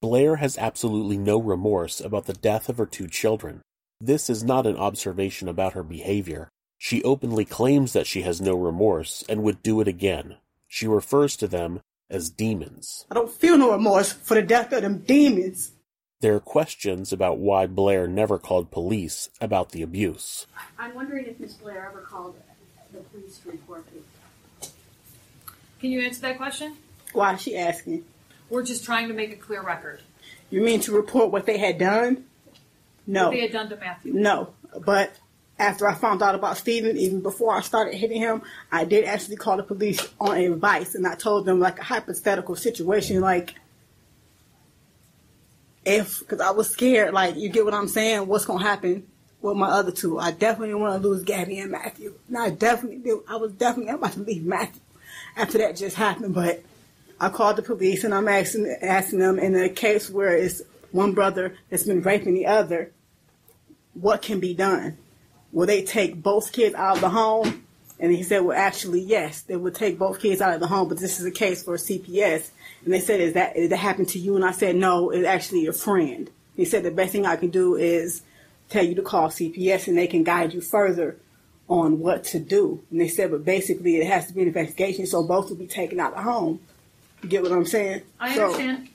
Blair 0.00 0.36
has 0.36 0.56
absolutely 0.58 1.18
no 1.18 1.38
remorse 1.38 2.00
about 2.00 2.26
the 2.26 2.32
death 2.32 2.68
of 2.68 2.78
her 2.78 2.86
two 2.86 3.08
children. 3.08 3.62
This 4.00 4.30
is 4.30 4.44
not 4.44 4.66
an 4.66 4.76
observation 4.76 5.48
about 5.48 5.72
her 5.72 5.82
behavior. 5.82 6.48
She 6.78 7.02
openly 7.02 7.44
claims 7.44 7.92
that 7.92 8.06
she 8.06 8.22
has 8.22 8.40
no 8.40 8.54
remorse 8.54 9.24
and 9.28 9.42
would 9.42 9.62
do 9.62 9.80
it 9.80 9.88
again. 9.88 10.36
She 10.68 10.86
refers 10.86 11.36
to 11.36 11.48
them 11.48 11.80
as 12.08 12.30
demons. 12.30 13.04
I 13.10 13.14
don't 13.14 13.30
feel 13.30 13.58
no 13.58 13.72
remorse 13.72 14.12
for 14.12 14.34
the 14.34 14.42
death 14.42 14.72
of 14.72 14.82
them 14.82 14.98
demons. 14.98 15.72
There 16.20 16.34
are 16.34 16.40
questions 16.40 17.12
about 17.12 17.38
why 17.38 17.66
Blair 17.66 18.06
never 18.06 18.38
called 18.38 18.70
police 18.70 19.28
about 19.40 19.70
the 19.70 19.82
abuse. 19.82 20.46
I'm 20.78 20.94
wondering 20.94 21.26
if 21.26 21.38
Miss 21.38 21.54
Blair 21.54 21.88
ever 21.90 22.00
called 22.00 22.36
the 22.92 23.00
police 23.00 23.38
to 23.38 23.50
report 23.50 23.84
it. 23.94 24.70
Can 25.80 25.90
you 25.90 26.00
answer 26.00 26.22
that 26.22 26.36
question? 26.36 26.76
Why 27.12 27.34
is 27.34 27.42
she 27.42 27.56
asking? 27.56 28.04
We're 28.50 28.64
just 28.64 28.84
trying 28.84 29.08
to 29.08 29.14
make 29.14 29.32
a 29.32 29.36
clear 29.36 29.62
record. 29.62 30.00
You 30.50 30.62
mean 30.62 30.80
to 30.80 30.92
report 30.92 31.30
what 31.30 31.46
they 31.46 31.58
had 31.58 31.78
done? 31.78 32.24
No. 33.06 33.24
What 33.24 33.32
they 33.32 33.40
had 33.40 33.52
done 33.52 33.68
to 33.68 33.76
Matthew. 33.76 34.12
No, 34.14 34.54
but 34.84 35.12
after 35.58 35.88
I 35.88 35.94
found 35.94 36.22
out 36.22 36.34
about 36.34 36.56
Stephen, 36.56 36.96
even 36.96 37.20
before 37.20 37.56
I 37.56 37.60
started 37.60 37.94
hitting 37.94 38.20
him, 38.20 38.42
I 38.70 38.84
did 38.84 39.04
actually 39.04 39.36
call 39.36 39.56
the 39.56 39.62
police 39.62 40.00
on 40.20 40.36
advice, 40.36 40.94
and 40.94 41.06
I 41.06 41.14
told 41.14 41.46
them 41.46 41.60
like 41.60 41.78
a 41.78 41.84
hypothetical 41.84 42.56
situation, 42.56 43.20
like 43.20 43.54
if 45.84 46.20
because 46.20 46.40
I 46.40 46.50
was 46.50 46.70
scared, 46.70 47.14
like 47.14 47.36
you 47.36 47.48
get 47.48 47.64
what 47.64 47.74
I'm 47.74 47.88
saying, 47.88 48.26
what's 48.26 48.44
gonna 48.44 48.62
happen 48.62 49.06
with 49.40 49.56
my 49.56 49.68
other 49.68 49.90
two? 49.90 50.18
I 50.18 50.30
definitely 50.30 50.74
want 50.74 51.00
to 51.00 51.08
lose 51.08 51.24
Gabby 51.24 51.58
and 51.58 51.72
Matthew. 51.72 52.14
And 52.28 52.38
I 52.38 52.50
definitely. 52.50 53.12
I 53.28 53.36
was 53.36 53.52
definitely 53.52 53.92
about 53.92 54.12
to 54.12 54.20
leave 54.20 54.44
Matthew 54.44 54.80
after 55.36 55.58
that 55.58 55.76
just 55.76 55.96
happened, 55.96 56.34
but 56.34 56.62
I 57.20 57.30
called 57.30 57.56
the 57.56 57.62
police 57.62 58.04
and 58.04 58.14
I'm 58.14 58.28
asking 58.28 58.76
asking 58.82 59.20
them 59.20 59.38
in 59.38 59.56
a 59.56 59.68
case 59.68 60.10
where 60.10 60.36
it's 60.36 60.62
one 60.92 61.14
brother 61.14 61.56
that's 61.68 61.84
been 61.84 62.02
raping 62.02 62.34
the 62.34 62.46
other, 62.46 62.92
what 63.94 64.22
can 64.22 64.40
be 64.40 64.54
done? 64.54 64.98
Will 65.52 65.66
they 65.66 65.82
take 65.82 66.22
both 66.22 66.52
kids 66.52 66.74
out 66.74 66.96
of 66.96 67.00
the 67.00 67.08
home? 67.08 67.64
And 68.00 68.12
he 68.12 68.22
said, 68.22 68.40
well, 68.44 68.56
actually, 68.56 69.00
yes, 69.00 69.42
they 69.42 69.56
would 69.56 69.74
take 69.74 69.98
both 69.98 70.20
kids 70.20 70.40
out 70.40 70.54
of 70.54 70.60
the 70.60 70.68
home, 70.68 70.88
but 70.88 70.98
this 70.98 71.18
is 71.18 71.26
a 71.26 71.30
case 71.32 71.64
for 71.64 71.76
CPS. 71.76 72.50
And 72.84 72.94
they 72.94 73.00
said, 73.00 73.20
is 73.20 73.34
that, 73.34 73.54
did 73.54 73.70
that 73.72 73.76
happen 73.78 74.06
to 74.06 74.18
you? 74.20 74.36
And 74.36 74.44
I 74.44 74.52
said, 74.52 74.76
no, 74.76 75.10
it's 75.10 75.26
actually 75.26 75.66
a 75.66 75.72
friend. 75.72 76.30
He 76.54 76.64
said, 76.64 76.84
the 76.84 76.92
best 76.92 77.10
thing 77.12 77.26
I 77.26 77.34
can 77.36 77.50
do 77.50 77.74
is 77.74 78.22
tell 78.68 78.84
you 78.84 78.94
to 78.94 79.02
call 79.02 79.28
CPS 79.30 79.88
and 79.88 79.98
they 79.98 80.06
can 80.06 80.22
guide 80.22 80.54
you 80.54 80.60
further 80.60 81.16
on 81.68 81.98
what 81.98 82.22
to 82.24 82.38
do. 82.38 82.80
And 82.90 83.00
they 83.00 83.08
said, 83.08 83.30
but 83.32 83.44
basically 83.44 83.96
it 83.96 84.06
has 84.06 84.26
to 84.28 84.32
be 84.32 84.42
an 84.42 84.48
investigation, 84.48 85.06
so 85.06 85.22
both 85.24 85.48
will 85.48 85.56
be 85.56 85.66
taken 85.66 85.98
out 85.98 86.12
of 86.12 86.18
the 86.18 86.22
home. 86.22 86.60
You 87.22 87.28
get 87.28 87.42
what 87.42 87.50
I'm 87.52 87.66
saying? 87.66 88.02
I 88.20 88.34
So- 88.34 88.44
understand. 88.44 88.88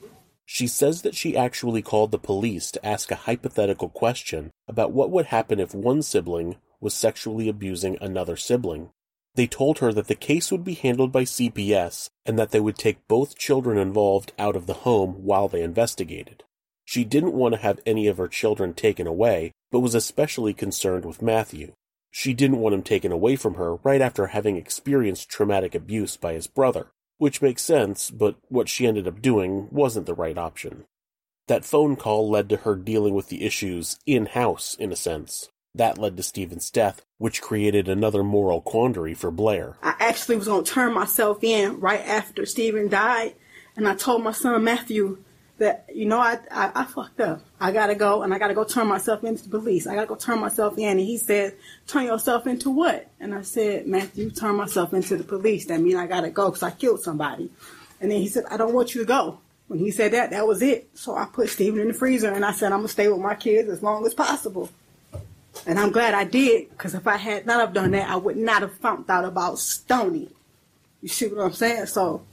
She 0.45 0.67
says 0.67 1.01
that 1.01 1.15
she 1.15 1.37
actually 1.37 1.81
called 1.81 2.11
the 2.11 2.19
police 2.19 2.69
to 2.71 2.85
ask 2.85 3.11
a 3.11 3.15
hypothetical 3.15 3.89
question 3.89 4.51
about 4.67 4.91
what 4.91 5.09
would 5.09 5.27
happen 5.27 5.59
if 5.59 5.73
one 5.73 6.01
sibling 6.01 6.57
was 6.79 6.93
sexually 6.93 7.47
abusing 7.47 7.97
another 8.01 8.35
sibling. 8.35 8.89
They 9.35 9.47
told 9.47 9.79
her 9.79 9.91
that 9.93 10.07
the 10.07 10.15
case 10.15 10.51
would 10.51 10.63
be 10.63 10.75
handled 10.75 11.11
by 11.11 11.23
CPS 11.23 12.09
and 12.25 12.37
that 12.37 12.51
they 12.51 12.59
would 12.59 12.77
take 12.77 13.07
both 13.07 13.37
children 13.37 13.77
involved 13.77 14.33
out 14.37 14.55
of 14.55 14.67
the 14.67 14.73
home 14.73 15.23
while 15.23 15.47
they 15.47 15.61
investigated. 15.61 16.43
She 16.85 17.03
didn't 17.03 17.33
want 17.33 17.55
to 17.55 17.61
have 17.61 17.79
any 17.85 18.07
of 18.07 18.17
her 18.17 18.27
children 18.27 18.73
taken 18.73 19.07
away, 19.07 19.53
but 19.71 19.79
was 19.79 19.95
especially 19.95 20.53
concerned 20.53 21.05
with 21.05 21.21
Matthew. 21.21 21.73
She 22.11 22.33
didn't 22.33 22.59
want 22.59 22.75
him 22.75 22.83
taken 22.83 23.11
away 23.11 23.35
from 23.35 23.55
her 23.55 23.77
right 23.77 24.01
after 24.01 24.27
having 24.27 24.57
experienced 24.57 25.29
traumatic 25.29 25.73
abuse 25.73 26.15
by 26.15 26.33
his 26.33 26.45
brother, 26.45 26.91
which 27.23 27.41
makes 27.41 27.61
sense, 27.61 28.11
but 28.11 28.35
what 28.49 28.67
she 28.67 28.85
ended 28.85 29.07
up 29.07 29.21
doing 29.21 29.69
wasn't 29.71 30.05
the 30.05 30.13
right 30.13 30.37
option. 30.37 30.83
That 31.47 31.63
phone 31.63 31.95
call 31.95 32.29
led 32.29 32.49
to 32.49 32.57
her 32.57 32.75
dealing 32.75 33.13
with 33.13 33.29
the 33.29 33.45
issues 33.45 33.97
in 34.05 34.25
house, 34.25 34.75
in 34.77 34.91
a 34.91 34.97
sense. 34.97 35.49
That 35.73 35.97
led 35.97 36.17
to 36.17 36.23
Stephen's 36.23 36.69
death, 36.69 37.05
which 37.19 37.41
created 37.41 37.87
another 37.87 38.23
moral 38.23 38.59
quandary 38.59 39.13
for 39.13 39.31
Blair. 39.31 39.77
I 39.81 39.95
actually 40.01 40.35
was 40.35 40.47
going 40.47 40.65
to 40.65 40.69
turn 40.69 40.93
myself 40.93 41.41
in 41.45 41.79
right 41.79 42.01
after 42.01 42.45
Stephen 42.45 42.89
died. 42.89 43.35
And 43.77 43.87
I 43.87 43.95
told 43.95 44.21
my 44.21 44.33
son 44.33 44.61
Matthew 44.61 45.23
that, 45.59 45.85
you 45.93 46.05
know, 46.05 46.19
I, 46.19 46.39
I, 46.51 46.71
I 46.75 46.83
fucked 46.85 47.19
up. 47.19 47.41
I 47.59 47.71
gotta 47.71 47.95
go 47.95 48.23
and 48.23 48.33
I 48.33 48.39
gotta 48.39 48.53
go 48.53 48.63
turn 48.63 48.87
myself 48.87 49.23
into 49.23 49.43
the 49.43 49.49
police. 49.49 49.87
I 49.87 49.95
gotta 49.95 50.07
go 50.07 50.15
turn 50.15 50.39
myself 50.39 50.77
in. 50.77 50.89
And 50.89 50.99
he 50.99 51.17
said, 51.17 51.55
turn 51.87 52.05
yourself 52.05 52.47
into 52.47 52.69
what? 52.69 53.07
And 53.19 53.33
I 53.33 53.43
said, 53.43 53.87
Matthew, 53.87 54.31
turn 54.31 54.55
myself 54.55 54.93
into 54.93 55.15
the 55.15 55.23
police. 55.23 55.65
That 55.65 55.79
means 55.79 55.95
I 55.95 56.07
gotta 56.07 56.29
go 56.29 56.49
because 56.49 56.63
I 56.63 56.71
killed 56.71 57.01
somebody. 57.01 57.49
And 58.01 58.11
then 58.11 58.19
he 58.19 58.27
said, 58.27 58.45
I 58.49 58.57
don't 58.57 58.73
want 58.73 58.95
you 58.95 59.01
to 59.01 59.07
go. 59.07 59.39
When 59.67 59.79
he 59.79 59.91
said 59.91 60.11
that, 60.11 60.31
that 60.31 60.45
was 60.45 60.61
it. 60.61 60.89
So 60.93 61.15
I 61.15 61.25
put 61.25 61.49
Steven 61.49 61.79
in 61.79 61.87
the 61.87 61.93
freezer 61.93 62.31
and 62.31 62.43
I 62.43 62.51
said, 62.51 62.71
I'm 62.71 62.79
gonna 62.79 62.89
stay 62.89 63.07
with 63.07 63.21
my 63.21 63.35
kids 63.35 63.69
as 63.69 63.81
long 63.81 64.05
as 64.05 64.13
possible. 64.13 64.69
And 65.65 65.79
I'm 65.79 65.91
glad 65.91 66.13
I 66.15 66.23
did, 66.23 66.71
because 66.71 66.95
if 66.95 67.07
I 67.07 67.15
had 67.15 67.45
not 67.45 67.59
have 67.59 67.73
done 67.73 67.91
that, 67.91 68.09
I 68.09 68.15
would 68.15 68.37
not 68.37 68.63
have 68.63 68.75
found 68.79 69.09
out 69.09 69.23
about 69.23 69.55
Stoni. 69.55 70.29
You 71.01 71.07
see 71.09 71.27
what 71.27 71.45
I'm 71.45 71.53
saying? 71.53 71.85
So 71.85 72.23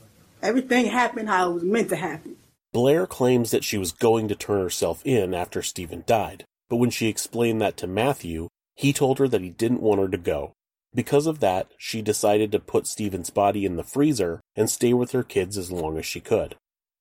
everything 0.43 0.87
happened 0.87 1.29
how 1.29 1.51
it 1.51 1.55
was 1.55 1.63
meant 1.63 1.91
to 1.91 1.97
happen. 1.97 2.37
Blair 2.73 3.07
claims 3.07 3.51
that 3.51 3.65
she 3.65 3.79
was 3.79 3.93
going 3.93 4.29
to 4.29 4.35
turn 4.35 4.61
herself 4.61 5.03
in 5.05 5.35
after 5.35 5.63
Stephen 5.63 6.05
died, 6.07 6.45
but 6.69 6.77
when 6.77 6.91
she 6.91 7.09
explained 7.09 7.61
that 7.61 7.77
to 7.79 7.87
Matthew, 7.87 8.49
he 8.77 8.93
told 8.93 9.19
her 9.19 9.29
that 9.29 9.43
he 9.43 9.51
didn't 9.51 9.83
want 9.83 10.01
her 10.01 10.09
to 10.09 10.19
go. 10.19 10.53
Because 10.95 11.27
of 11.27 11.41
that, 11.41 11.71
she 11.77 12.03
decided 12.03 12.51
to 12.53 12.61
put 12.61 12.87
Stephen's 12.87 13.31
body 13.31 13.65
in 13.65 13.77
the 13.77 13.85
freezer 13.85 14.41
and 14.57 14.69
stay 14.69 14.93
with 14.93 15.13
her 15.13 15.23
kids 15.23 15.57
as 15.57 15.71
long 15.71 15.99
as 15.99 16.07
she 16.07 16.21
could. 16.21 16.57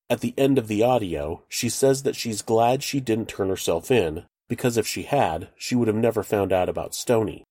At 0.09 0.21
the 0.21 0.33
end 0.37 0.57
of 0.57 0.67
the 0.67 0.83
audio, 0.83 1.43
she 1.47 1.69
says 1.69 2.03
that 2.03 2.15
she's 2.15 2.41
glad 2.41 2.81
she 2.81 2.99
didn't 2.99 3.29
turn 3.29 3.49
herself 3.49 3.91
in 3.91 4.25
because 4.47 4.77
if 4.77 4.87
she 4.87 5.03
had, 5.03 5.49
she 5.55 5.75
would 5.75 5.87
have 5.87 5.95
never 5.95 6.23
found 6.23 6.51
out 6.51 6.67
about 6.67 6.93
Stoni. 6.93 7.43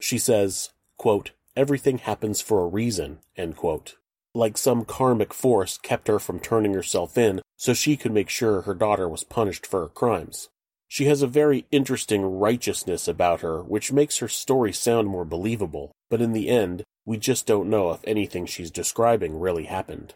She 0.00 0.18
says, 0.18 0.70
quote, 0.98 1.30
everything 1.56 1.98
happens 1.98 2.42
for 2.42 2.62
a 2.62 2.68
reason, 2.68 3.20
end 3.36 3.56
quote. 3.56 3.96
Like 4.34 4.56
some 4.56 4.84
karmic 4.84 5.34
force 5.34 5.76
kept 5.76 6.08
her 6.08 6.18
from 6.18 6.40
turning 6.40 6.72
herself 6.72 7.18
in 7.18 7.42
so 7.56 7.74
she 7.74 7.96
could 7.96 8.12
make 8.12 8.28
sure 8.28 8.62
her 8.62 8.74
daughter 8.74 9.08
was 9.08 9.24
punished 9.24 9.66
for 9.66 9.82
her 9.82 9.88
crimes. 9.88 10.48
She 10.88 11.04
has 11.04 11.22
a 11.22 11.26
very 11.26 11.66
interesting 11.70 12.22
righteousness 12.24 13.06
about 13.06 13.40
her, 13.40 13.62
which 13.62 13.92
makes 13.92 14.18
her 14.18 14.28
story 14.28 14.72
sound 14.72 15.08
more 15.08 15.24
believable, 15.24 15.92
but 16.10 16.20
in 16.20 16.32
the 16.32 16.48
end, 16.48 16.82
we 17.06 17.18
just 17.18 17.46
don't 17.46 17.70
know 17.70 17.92
if 17.92 18.00
anything 18.04 18.46
she's 18.46 18.70
describing 18.70 19.38
really 19.38 19.64
happened. 19.64 20.14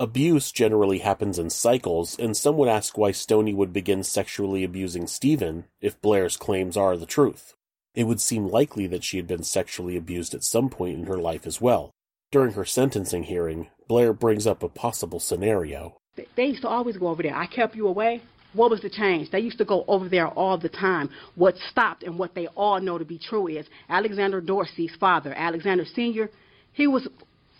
Abuse 0.00 0.50
generally 0.50 1.00
happens 1.00 1.38
in 1.38 1.50
cycles, 1.50 2.18
and 2.18 2.36
some 2.36 2.56
would 2.56 2.68
ask 2.68 2.96
why 2.96 3.12
Stoni 3.12 3.54
would 3.54 3.72
begin 3.72 4.02
sexually 4.02 4.64
abusing 4.64 5.06
Stephen 5.06 5.66
if 5.80 6.00
Blair's 6.00 6.36
claims 6.36 6.76
are 6.76 6.96
the 6.96 7.06
truth. 7.06 7.54
It 7.94 8.04
would 8.04 8.20
seem 8.20 8.48
likely 8.48 8.86
that 8.86 9.04
she 9.04 9.18
had 9.18 9.26
been 9.26 9.42
sexually 9.42 9.96
abused 9.96 10.34
at 10.34 10.44
some 10.44 10.70
point 10.70 10.98
in 10.98 11.06
her 11.06 11.18
life 11.18 11.46
as 11.46 11.60
well. 11.60 11.90
During 12.32 12.52
her 12.52 12.64
sentencing 12.64 13.24
hearing, 13.24 13.70
Blair 13.88 14.12
brings 14.12 14.46
up 14.46 14.62
a 14.62 14.68
possible 14.68 15.18
scenario. 15.18 15.96
They 16.36 16.44
used 16.44 16.62
to 16.62 16.68
always 16.68 16.96
go 16.96 17.08
over 17.08 17.24
there. 17.24 17.34
I 17.34 17.46
kept 17.46 17.74
you 17.74 17.88
away. 17.88 18.22
What 18.52 18.70
was 18.70 18.80
the 18.80 18.90
change? 18.90 19.32
They 19.32 19.40
used 19.40 19.58
to 19.58 19.64
go 19.64 19.84
over 19.88 20.08
there 20.08 20.28
all 20.28 20.56
the 20.56 20.68
time. 20.68 21.10
What 21.34 21.56
stopped 21.70 22.04
and 22.04 22.16
what 22.16 22.36
they 22.36 22.46
all 22.48 22.80
know 22.80 22.98
to 22.98 23.04
be 23.04 23.18
true 23.18 23.48
is 23.48 23.66
Alexander 23.88 24.40
Dorsey's 24.40 24.94
father, 25.00 25.34
Alexander 25.36 25.84
Sr., 25.84 26.30
he 26.72 26.86
was, 26.86 27.08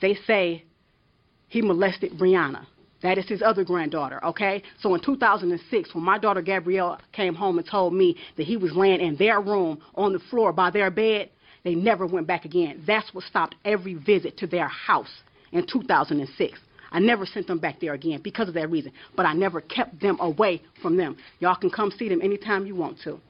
they 0.00 0.14
say, 0.26 0.64
he 1.48 1.62
molested 1.62 2.12
Brianna. 2.12 2.66
That 3.02 3.18
is 3.18 3.26
his 3.26 3.42
other 3.42 3.64
granddaughter, 3.64 4.24
okay? 4.24 4.62
So 4.80 4.94
in 4.94 5.00
2006, 5.00 5.94
when 5.94 6.04
my 6.04 6.18
daughter 6.18 6.42
Gabrielle 6.42 6.98
came 7.12 7.34
home 7.34 7.58
and 7.58 7.66
told 7.66 7.92
me 7.92 8.16
that 8.36 8.46
he 8.46 8.56
was 8.56 8.72
laying 8.72 9.00
in 9.00 9.16
their 9.16 9.40
room 9.40 9.80
on 9.96 10.12
the 10.12 10.20
floor 10.30 10.52
by 10.52 10.70
their 10.70 10.90
bed, 10.90 11.30
they 11.62 11.74
never 11.74 12.06
went 12.06 12.26
back 12.26 12.44
again. 12.44 12.82
That's 12.86 13.12
what 13.14 13.24
stopped 13.24 13.54
every 13.64 13.94
visit 13.94 14.36
to 14.38 14.46
their 14.46 14.68
house 14.68 15.22
in 15.52 15.66
2006. 15.66 16.58
I 16.92 16.98
never 16.98 17.24
sent 17.26 17.46
them 17.46 17.58
back 17.58 17.80
there 17.80 17.94
again 17.94 18.20
because 18.22 18.48
of 18.48 18.54
that 18.54 18.70
reason, 18.70 18.92
but 19.16 19.26
I 19.26 19.32
never 19.32 19.60
kept 19.60 20.00
them 20.00 20.18
away 20.20 20.62
from 20.82 20.96
them. 20.96 21.16
Y'all 21.38 21.54
can 21.54 21.70
come 21.70 21.92
see 21.92 22.08
them 22.08 22.22
anytime 22.22 22.66
you 22.66 22.74
want 22.74 23.00
to. 23.02 23.20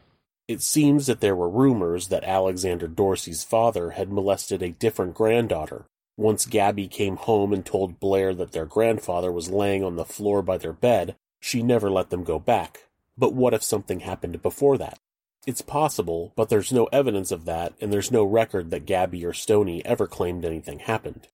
It 0.49 0.63
seems 0.63 1.07
that 1.07 1.21
there 1.21 1.37
were 1.37 1.49
rumors 1.49 2.09
that 2.09 2.25
Alexander 2.25 2.89
Dorsey's 2.89 3.45
father 3.45 3.91
had 3.91 4.11
molested 4.11 4.63
a 4.63 4.71
different 4.71 5.15
granddaughter, 5.15 5.85
once 6.21 6.45
Gabby 6.45 6.87
came 6.87 7.17
home 7.17 7.51
and 7.51 7.65
told 7.65 7.99
Blair 7.99 8.35
that 8.35 8.53
their 8.53 8.67
grandfather 8.67 9.33
was 9.33 9.49
laying 9.49 9.83
on 9.83 9.97
the 9.97 10.05
floor 10.05 10.43
by 10.43 10.59
their 10.59 10.75
bed, 10.75 11.17
she 11.41 11.63
never 11.63 11.91
let 11.91 12.11
them 12.11 12.25
go 12.25 12.39
back. 12.39 12.89
But 13.17 13.33
what 13.33 13.55
if 13.55 13.63
something 13.63 14.01
happened 14.01 14.43
before 14.43 14.77
that? 14.77 14.99
It's 15.47 15.63
possible, 15.63 16.33
but 16.37 16.49
there's 16.49 16.73
no 16.73 16.85
evidence 16.87 17.31
of 17.31 17.47
that, 17.47 17.73
and 17.81 17.93
there's 17.93 18.11
no 18.11 18.25
record 18.25 18.71
that 18.71 18.87
Gabby 18.87 19.25
or 19.25 19.33
Stoni 19.33 19.81
ever 19.85 20.07
claimed 20.07 20.45
anything 20.45 20.81
happened. 20.81 21.29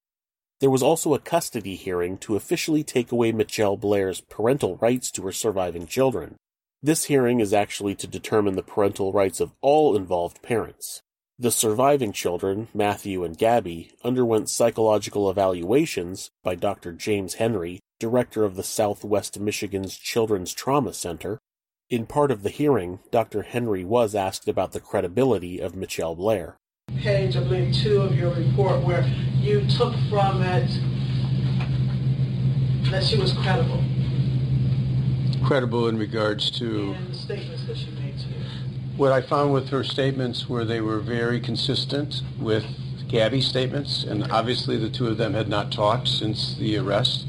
There 0.61 0.71
was 0.71 0.83
also 0.83 1.13
a 1.13 1.19
custody 1.19 1.77
hearing 1.77 2.17
to 2.19 2.37
officially 2.37 2.83
take 2.83 3.13
away 3.13 3.33
Mitchelle 3.33 3.79
Blair's 3.79 4.23
parental 4.23 4.77
rights 4.77 5.11
to 5.13 5.23
her 5.23 5.33
surviving 5.33 5.87
children. 5.87 6.37
This 6.83 7.05
hearing 7.05 7.41
is 7.41 7.53
actually 7.53 7.95
to 7.97 8.07
determine 8.07 8.55
the 8.55 8.63
parental 8.63 9.13
rights 9.13 9.41
of 9.41 9.53
all 9.61 9.97
involved 9.97 10.41
parents. 10.43 11.03
The 11.39 11.51
surviving 11.51 12.13
children, 12.13 12.69
Matthew 12.73 13.23
and 13.23 13.37
Gabby, 13.37 13.91
underwent 14.03 14.49
psychological 14.49 15.29
evaluations 15.29 16.31
by 16.43 16.55
Dr. 16.55 16.93
James 16.93 17.35
Henry, 17.35 17.81
director 17.99 18.45
of 18.45 18.57
the 18.57 18.63
Southwest 18.63 19.39
Michigan's 19.39 19.99
Children's 19.99 20.55
Trauma 20.55 20.95
Center. 20.95 21.39
In 21.89 22.05
part 22.05 22.33
of 22.33 22.43
the 22.43 22.51
hearing, 22.51 22.99
Dr. 23.13 23.43
Henry 23.43 23.85
was 23.85 24.17
asked 24.17 24.49
about 24.49 24.73
the 24.73 24.81
credibility 24.81 25.61
of 25.61 25.75
Mitchelle 25.75 26.17
Blair. 26.17 26.57
Page, 26.99 27.37
I 27.37 27.41
believe, 27.45 27.77
two 27.77 28.01
of 28.01 28.17
your 28.17 28.35
report 28.35 28.83
where 28.83 29.07
you 29.39 29.65
took 29.69 29.95
from 30.11 30.43
it 30.43 30.69
that 32.91 33.05
she 33.05 33.17
was 33.17 33.33
credible. 33.35 33.85
Credible 35.45 35.87
in 35.87 35.97
regards 35.97 36.51
to. 36.59 36.95
And 36.95 37.15
the 37.15 37.15
statements 37.15 37.65
that 37.69 37.77
she 37.77 37.91
made 37.93 38.19
to 38.19 38.29
you. 38.31 38.45
What 38.97 39.13
I 39.13 39.21
found 39.21 39.53
with 39.53 39.69
her 39.69 39.85
statements 39.85 40.49
were 40.49 40.65
they 40.65 40.81
were 40.81 40.99
very 40.99 41.39
consistent 41.39 42.21
with 42.37 42.65
Gabby's 43.09 43.47
statements, 43.47 44.05
and 44.05 44.31
obviously 44.31 44.77
the 44.77 44.91
two 44.91 45.07
of 45.07 45.17
them 45.17 45.35
had 45.35 45.49
not 45.49 45.71
talked 45.71 46.09
since 46.09 46.57
the 46.57 46.77
arrest. 46.77 47.25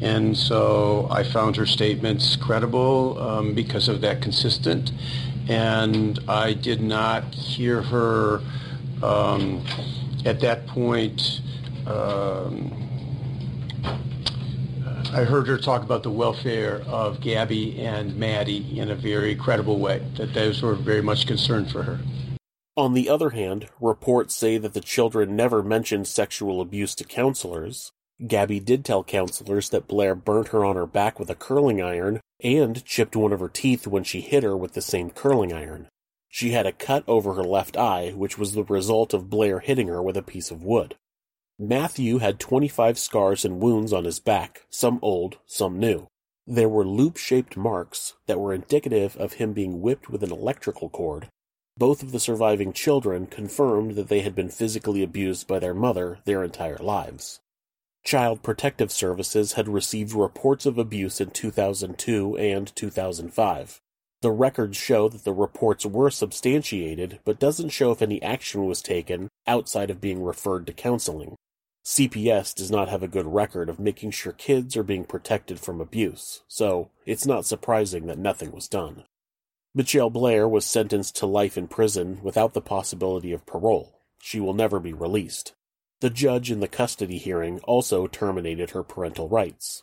And 0.00 0.36
so 0.36 1.08
I 1.10 1.22
found 1.22 1.56
her 1.56 1.66
statements 1.66 2.36
credible 2.36 3.18
um, 3.18 3.54
because 3.54 3.88
of 3.88 4.02
that 4.02 4.20
consistent. 4.20 4.92
And 5.48 6.18
I 6.28 6.52
did 6.52 6.82
not 6.82 7.34
hear 7.34 7.80
her 7.82 8.42
um, 9.02 9.64
at 10.24 10.40
that 10.40 10.66
point. 10.66 11.40
Um, 11.86 12.82
I 15.12 15.24
heard 15.24 15.46
her 15.46 15.56
talk 15.56 15.82
about 15.82 16.02
the 16.02 16.10
welfare 16.10 16.82
of 16.86 17.20
Gabby 17.20 17.80
and 17.80 18.16
Maddie 18.16 18.78
in 18.78 18.90
a 18.90 18.94
very 18.94 19.34
credible 19.34 19.78
way, 19.78 20.02
that 20.16 20.34
those 20.34 20.60
were 20.60 20.74
very 20.74 21.00
much 21.00 21.26
concerned 21.26 21.70
for 21.70 21.84
her. 21.84 22.00
On 22.76 22.92
the 22.92 23.08
other 23.08 23.30
hand, 23.30 23.68
reports 23.80 24.36
say 24.36 24.58
that 24.58 24.74
the 24.74 24.82
children 24.82 25.34
never 25.34 25.62
mentioned 25.62 26.06
sexual 26.06 26.60
abuse 26.60 26.94
to 26.96 27.04
counselors. 27.04 27.90
Gabby 28.26 28.60
did 28.60 28.84
tell 28.84 29.02
counselors 29.02 29.70
that 29.70 29.88
Blair 29.88 30.14
burnt 30.14 30.48
her 30.48 30.62
on 30.62 30.76
her 30.76 30.86
back 30.86 31.18
with 31.18 31.30
a 31.30 31.34
curling 31.34 31.80
iron 31.80 32.20
and 32.42 32.84
chipped 32.84 33.16
one 33.16 33.32
of 33.32 33.40
her 33.40 33.48
teeth 33.48 33.86
when 33.86 34.04
she 34.04 34.20
hit 34.20 34.42
her 34.42 34.54
with 34.54 34.74
the 34.74 34.82
same 34.82 35.08
curling 35.08 35.54
iron. 35.54 35.88
She 36.28 36.50
had 36.50 36.66
a 36.66 36.72
cut 36.72 37.02
over 37.08 37.32
her 37.32 37.44
left 37.44 37.78
eye, 37.78 38.10
which 38.10 38.36
was 38.36 38.52
the 38.52 38.64
result 38.64 39.14
of 39.14 39.30
Blair 39.30 39.60
hitting 39.60 39.88
her 39.88 40.02
with 40.02 40.18
a 40.18 40.22
piece 40.22 40.50
of 40.50 40.62
wood. 40.62 40.96
Matthew 41.58 42.18
had 42.18 42.38
25 42.38 42.98
scars 42.98 43.46
and 43.46 43.58
wounds 43.58 43.94
on 43.94 44.04
his 44.04 44.20
back, 44.20 44.66
some 44.68 44.98
old, 45.00 45.38
some 45.46 45.78
new. 45.78 46.08
There 46.46 46.68
were 46.68 46.86
loop-shaped 46.86 47.56
marks 47.56 48.14
that 48.26 48.38
were 48.38 48.52
indicative 48.52 49.16
of 49.16 49.34
him 49.34 49.54
being 49.54 49.80
whipped 49.80 50.10
with 50.10 50.22
an 50.22 50.30
electrical 50.30 50.90
cord. 50.90 51.28
Both 51.78 52.02
of 52.02 52.12
the 52.12 52.20
surviving 52.20 52.72
children 52.72 53.26
confirmed 53.26 53.96
that 53.96 54.08
they 54.08 54.20
had 54.20 54.34
been 54.34 54.48
physically 54.48 55.02
abused 55.02 55.46
by 55.46 55.58
their 55.58 55.74
mother 55.74 56.20
their 56.24 56.42
entire 56.42 56.78
lives. 56.78 57.40
Child 58.02 58.42
Protective 58.42 58.90
Services 58.90 59.54
had 59.54 59.68
received 59.68 60.12
reports 60.12 60.64
of 60.64 60.78
abuse 60.78 61.20
in 61.20 61.30
2002 61.30 62.38
and 62.38 62.74
2005. 62.74 63.80
The 64.22 64.30
records 64.30 64.78
show 64.78 65.08
that 65.10 65.24
the 65.24 65.34
reports 65.34 65.84
were 65.84 66.10
substantiated, 66.10 67.20
but 67.24 67.38
doesn't 67.38 67.70
show 67.70 67.90
if 67.90 68.00
any 68.00 68.22
action 68.22 68.64
was 68.64 68.80
taken 68.80 69.28
outside 69.46 69.90
of 69.90 70.00
being 70.00 70.22
referred 70.22 70.66
to 70.68 70.72
counseling. 70.72 71.36
CPS 71.84 72.54
does 72.54 72.70
not 72.70 72.88
have 72.88 73.02
a 73.02 73.08
good 73.08 73.26
record 73.26 73.68
of 73.68 73.78
making 73.78 74.12
sure 74.12 74.32
kids 74.32 74.76
are 74.76 74.82
being 74.82 75.04
protected 75.04 75.60
from 75.60 75.80
abuse, 75.80 76.42
so 76.48 76.90
it's 77.04 77.26
not 77.26 77.44
surprising 77.44 78.06
that 78.06 78.18
nothing 78.18 78.50
was 78.50 78.66
done. 78.66 79.04
Mitchelle 79.76 80.10
Blair 80.10 80.48
was 80.48 80.64
sentenced 80.64 81.16
to 81.16 81.26
life 81.26 81.58
in 81.58 81.68
prison 81.68 82.18
without 82.22 82.54
the 82.54 82.62
possibility 82.62 83.30
of 83.32 83.44
parole. 83.44 84.00
She 84.22 84.40
will 84.40 84.54
never 84.54 84.80
be 84.80 84.94
released. 84.94 85.52
The 86.00 86.08
judge 86.08 86.50
in 86.50 86.60
the 86.60 86.66
custody 86.66 87.18
hearing 87.18 87.60
also 87.64 88.06
terminated 88.06 88.70
her 88.70 88.82
parental 88.82 89.28
rights. 89.28 89.82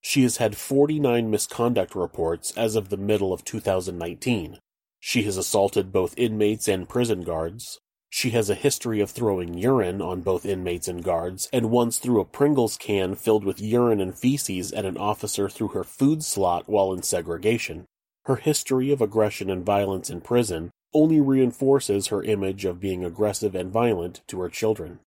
She 0.00 0.22
has 0.22 0.36
had 0.36 0.56
49 0.56 1.28
misconduct 1.32 1.96
reports 1.96 2.52
as 2.56 2.76
of 2.76 2.90
the 2.90 2.96
middle 2.96 3.32
of 3.32 3.44
2019. 3.44 4.60
She 5.00 5.22
has 5.24 5.36
assaulted 5.36 5.90
both 5.90 6.16
inmates 6.16 6.68
and 6.68 6.88
prison 6.88 7.22
guards. 7.22 7.80
She 8.10 8.30
has 8.30 8.48
a 8.48 8.54
history 8.54 9.00
of 9.00 9.10
throwing 9.10 9.58
urine 9.58 10.00
on 10.00 10.20
both 10.20 10.46
inmates 10.46 10.86
and 10.86 11.02
guards, 11.02 11.48
and 11.52 11.72
once 11.72 11.98
threw 11.98 12.20
a 12.20 12.24
Pringles 12.24 12.76
can 12.76 13.16
filled 13.16 13.44
with 13.44 13.60
urine 13.60 14.00
and 14.00 14.16
feces 14.16 14.70
at 14.70 14.84
an 14.84 14.96
officer 14.96 15.48
through 15.48 15.68
her 15.68 15.82
food 15.82 16.22
slot 16.22 16.68
while 16.68 16.92
in 16.92 17.02
segregation. 17.02 17.86
Her 18.26 18.36
history 18.36 18.90
of 18.90 19.02
aggression 19.02 19.50
and 19.50 19.66
violence 19.66 20.08
in 20.08 20.22
prison 20.22 20.70
only 20.94 21.20
reinforces 21.20 22.06
her 22.06 22.22
image 22.22 22.64
of 22.64 22.80
being 22.80 23.04
aggressive 23.04 23.54
and 23.54 23.70
violent 23.70 24.22
to 24.28 24.40
her 24.40 24.48
children. 24.48 25.00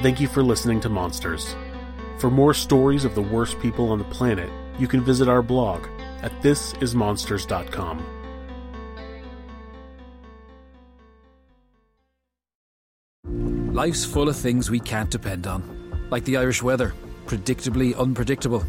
Thank 0.00 0.20
you 0.20 0.26
for 0.26 0.42
listening 0.42 0.80
to 0.80 0.88
Monsters. 0.88 1.54
For 2.18 2.28
more 2.28 2.54
stories 2.54 3.04
of 3.04 3.14
the 3.14 3.22
worst 3.22 3.60
people 3.60 3.90
on 3.90 3.98
the 3.98 4.04
planet, 4.06 4.50
you 4.80 4.88
can 4.88 5.04
visit 5.04 5.28
our 5.28 5.42
blog 5.42 5.86
at 6.22 6.32
thisismonsters.com. 6.42 8.04
Life's 13.72 14.04
full 14.04 14.28
of 14.28 14.36
things 14.36 14.70
we 14.70 14.80
can't 14.80 15.10
depend 15.10 15.46
on, 15.46 16.08
like 16.10 16.24
the 16.24 16.36
Irish 16.36 16.62
weather, 16.62 16.94
predictably 17.32 17.96
unpredictable. 17.96 18.60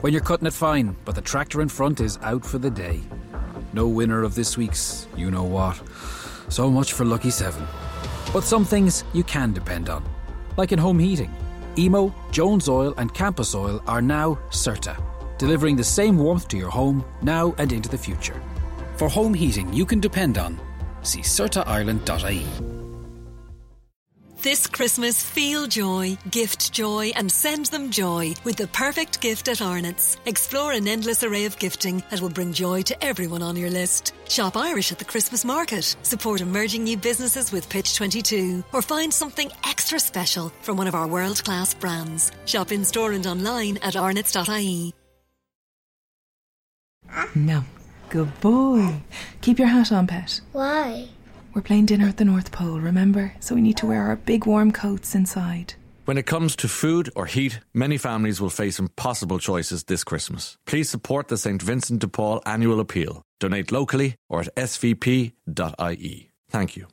When 0.00 0.12
you're 0.12 0.22
cutting 0.22 0.48
it 0.48 0.52
fine, 0.52 0.96
but 1.04 1.14
the 1.14 1.20
tractor 1.20 1.62
in 1.62 1.68
front 1.68 2.00
is 2.00 2.18
out 2.22 2.44
for 2.44 2.58
the 2.58 2.70
day. 2.70 3.00
No 3.72 3.86
winner 3.86 4.24
of 4.24 4.34
this 4.34 4.56
week's 4.56 5.06
you 5.16 5.30
know 5.30 5.44
what. 5.44 5.80
So 6.48 6.68
much 6.68 6.94
for 6.94 7.04
Lucky 7.04 7.30
7. 7.30 7.64
But 8.32 8.42
some 8.42 8.64
things 8.64 9.04
you 9.12 9.22
can 9.22 9.52
depend 9.52 9.88
on, 9.88 10.04
like 10.56 10.72
in 10.72 10.80
home 10.80 10.98
heating. 10.98 11.32
Emo, 11.78 12.12
Jones 12.32 12.68
Oil, 12.68 12.92
and 12.96 13.14
Campus 13.14 13.54
Oil 13.54 13.80
are 13.86 14.02
now 14.02 14.36
CERTA, 14.50 15.00
delivering 15.38 15.76
the 15.76 15.84
same 15.84 16.18
warmth 16.18 16.48
to 16.48 16.56
your 16.56 16.70
home 16.70 17.04
now 17.22 17.54
and 17.58 17.72
into 17.72 17.88
the 17.88 17.96
future. 17.96 18.42
For 18.96 19.08
home 19.08 19.32
heating 19.32 19.72
you 19.72 19.86
can 19.86 20.00
depend 20.00 20.38
on, 20.38 20.60
see 21.02 21.20
CERTAIreland.ie. 21.20 22.81
This 24.42 24.66
Christmas, 24.66 25.22
feel 25.22 25.68
joy, 25.68 26.18
gift 26.32 26.72
joy, 26.72 27.12
and 27.14 27.30
send 27.30 27.66
them 27.66 27.92
joy 27.92 28.34
with 28.42 28.56
the 28.56 28.66
perfect 28.66 29.20
gift 29.20 29.46
at 29.46 29.62
Arnott's. 29.62 30.16
Explore 30.26 30.72
an 30.72 30.88
endless 30.88 31.22
array 31.22 31.44
of 31.44 31.56
gifting 31.60 32.02
that 32.10 32.20
will 32.20 32.28
bring 32.28 32.52
joy 32.52 32.82
to 32.82 33.04
everyone 33.04 33.40
on 33.40 33.54
your 33.54 33.70
list. 33.70 34.14
Shop 34.28 34.56
Irish 34.56 34.90
at 34.90 34.98
the 34.98 35.04
Christmas 35.04 35.44
market. 35.44 35.94
Support 36.02 36.40
emerging 36.40 36.82
new 36.82 36.96
businesses 36.96 37.52
with 37.52 37.68
Pitch 37.68 37.94
22. 37.94 38.64
Or 38.72 38.82
find 38.82 39.14
something 39.14 39.48
extra 39.64 40.00
special 40.00 40.48
from 40.62 40.76
one 40.76 40.88
of 40.88 40.96
our 40.96 41.06
world 41.06 41.44
class 41.44 41.72
brands. 41.72 42.32
Shop 42.44 42.72
in 42.72 42.84
store 42.84 43.12
and 43.12 43.28
online 43.28 43.76
at 43.76 43.94
arnott's.ie. 43.94 44.92
No. 47.36 47.64
Good 48.08 48.40
boy. 48.40 49.02
Keep 49.40 49.60
your 49.60 49.68
hat 49.68 49.92
on, 49.92 50.08
pet. 50.08 50.40
Why? 50.50 51.08
We're 51.54 51.62
playing 51.62 51.86
dinner 51.86 52.08
at 52.08 52.16
the 52.16 52.24
North 52.24 52.50
Pole, 52.50 52.80
remember? 52.80 53.34
So 53.40 53.54
we 53.54 53.60
need 53.60 53.76
to 53.78 53.86
wear 53.86 54.02
our 54.02 54.16
big 54.16 54.46
warm 54.46 54.72
coats 54.72 55.14
inside. 55.14 55.74
When 56.04 56.18
it 56.18 56.26
comes 56.26 56.56
to 56.56 56.68
food 56.68 57.10
or 57.14 57.26
heat, 57.26 57.60
many 57.72 57.96
families 57.98 58.40
will 58.40 58.50
face 58.50 58.78
impossible 58.78 59.38
choices 59.38 59.84
this 59.84 60.02
Christmas. 60.02 60.56
Please 60.66 60.90
support 60.90 61.28
the 61.28 61.36
St. 61.36 61.62
Vincent 61.62 62.00
de 62.00 62.08
Paul 62.08 62.42
annual 62.44 62.80
appeal. 62.80 63.22
Donate 63.38 63.70
locally 63.70 64.16
or 64.28 64.40
at 64.40 64.54
svp.ie. 64.56 66.30
Thank 66.50 66.76
you. 66.76 66.86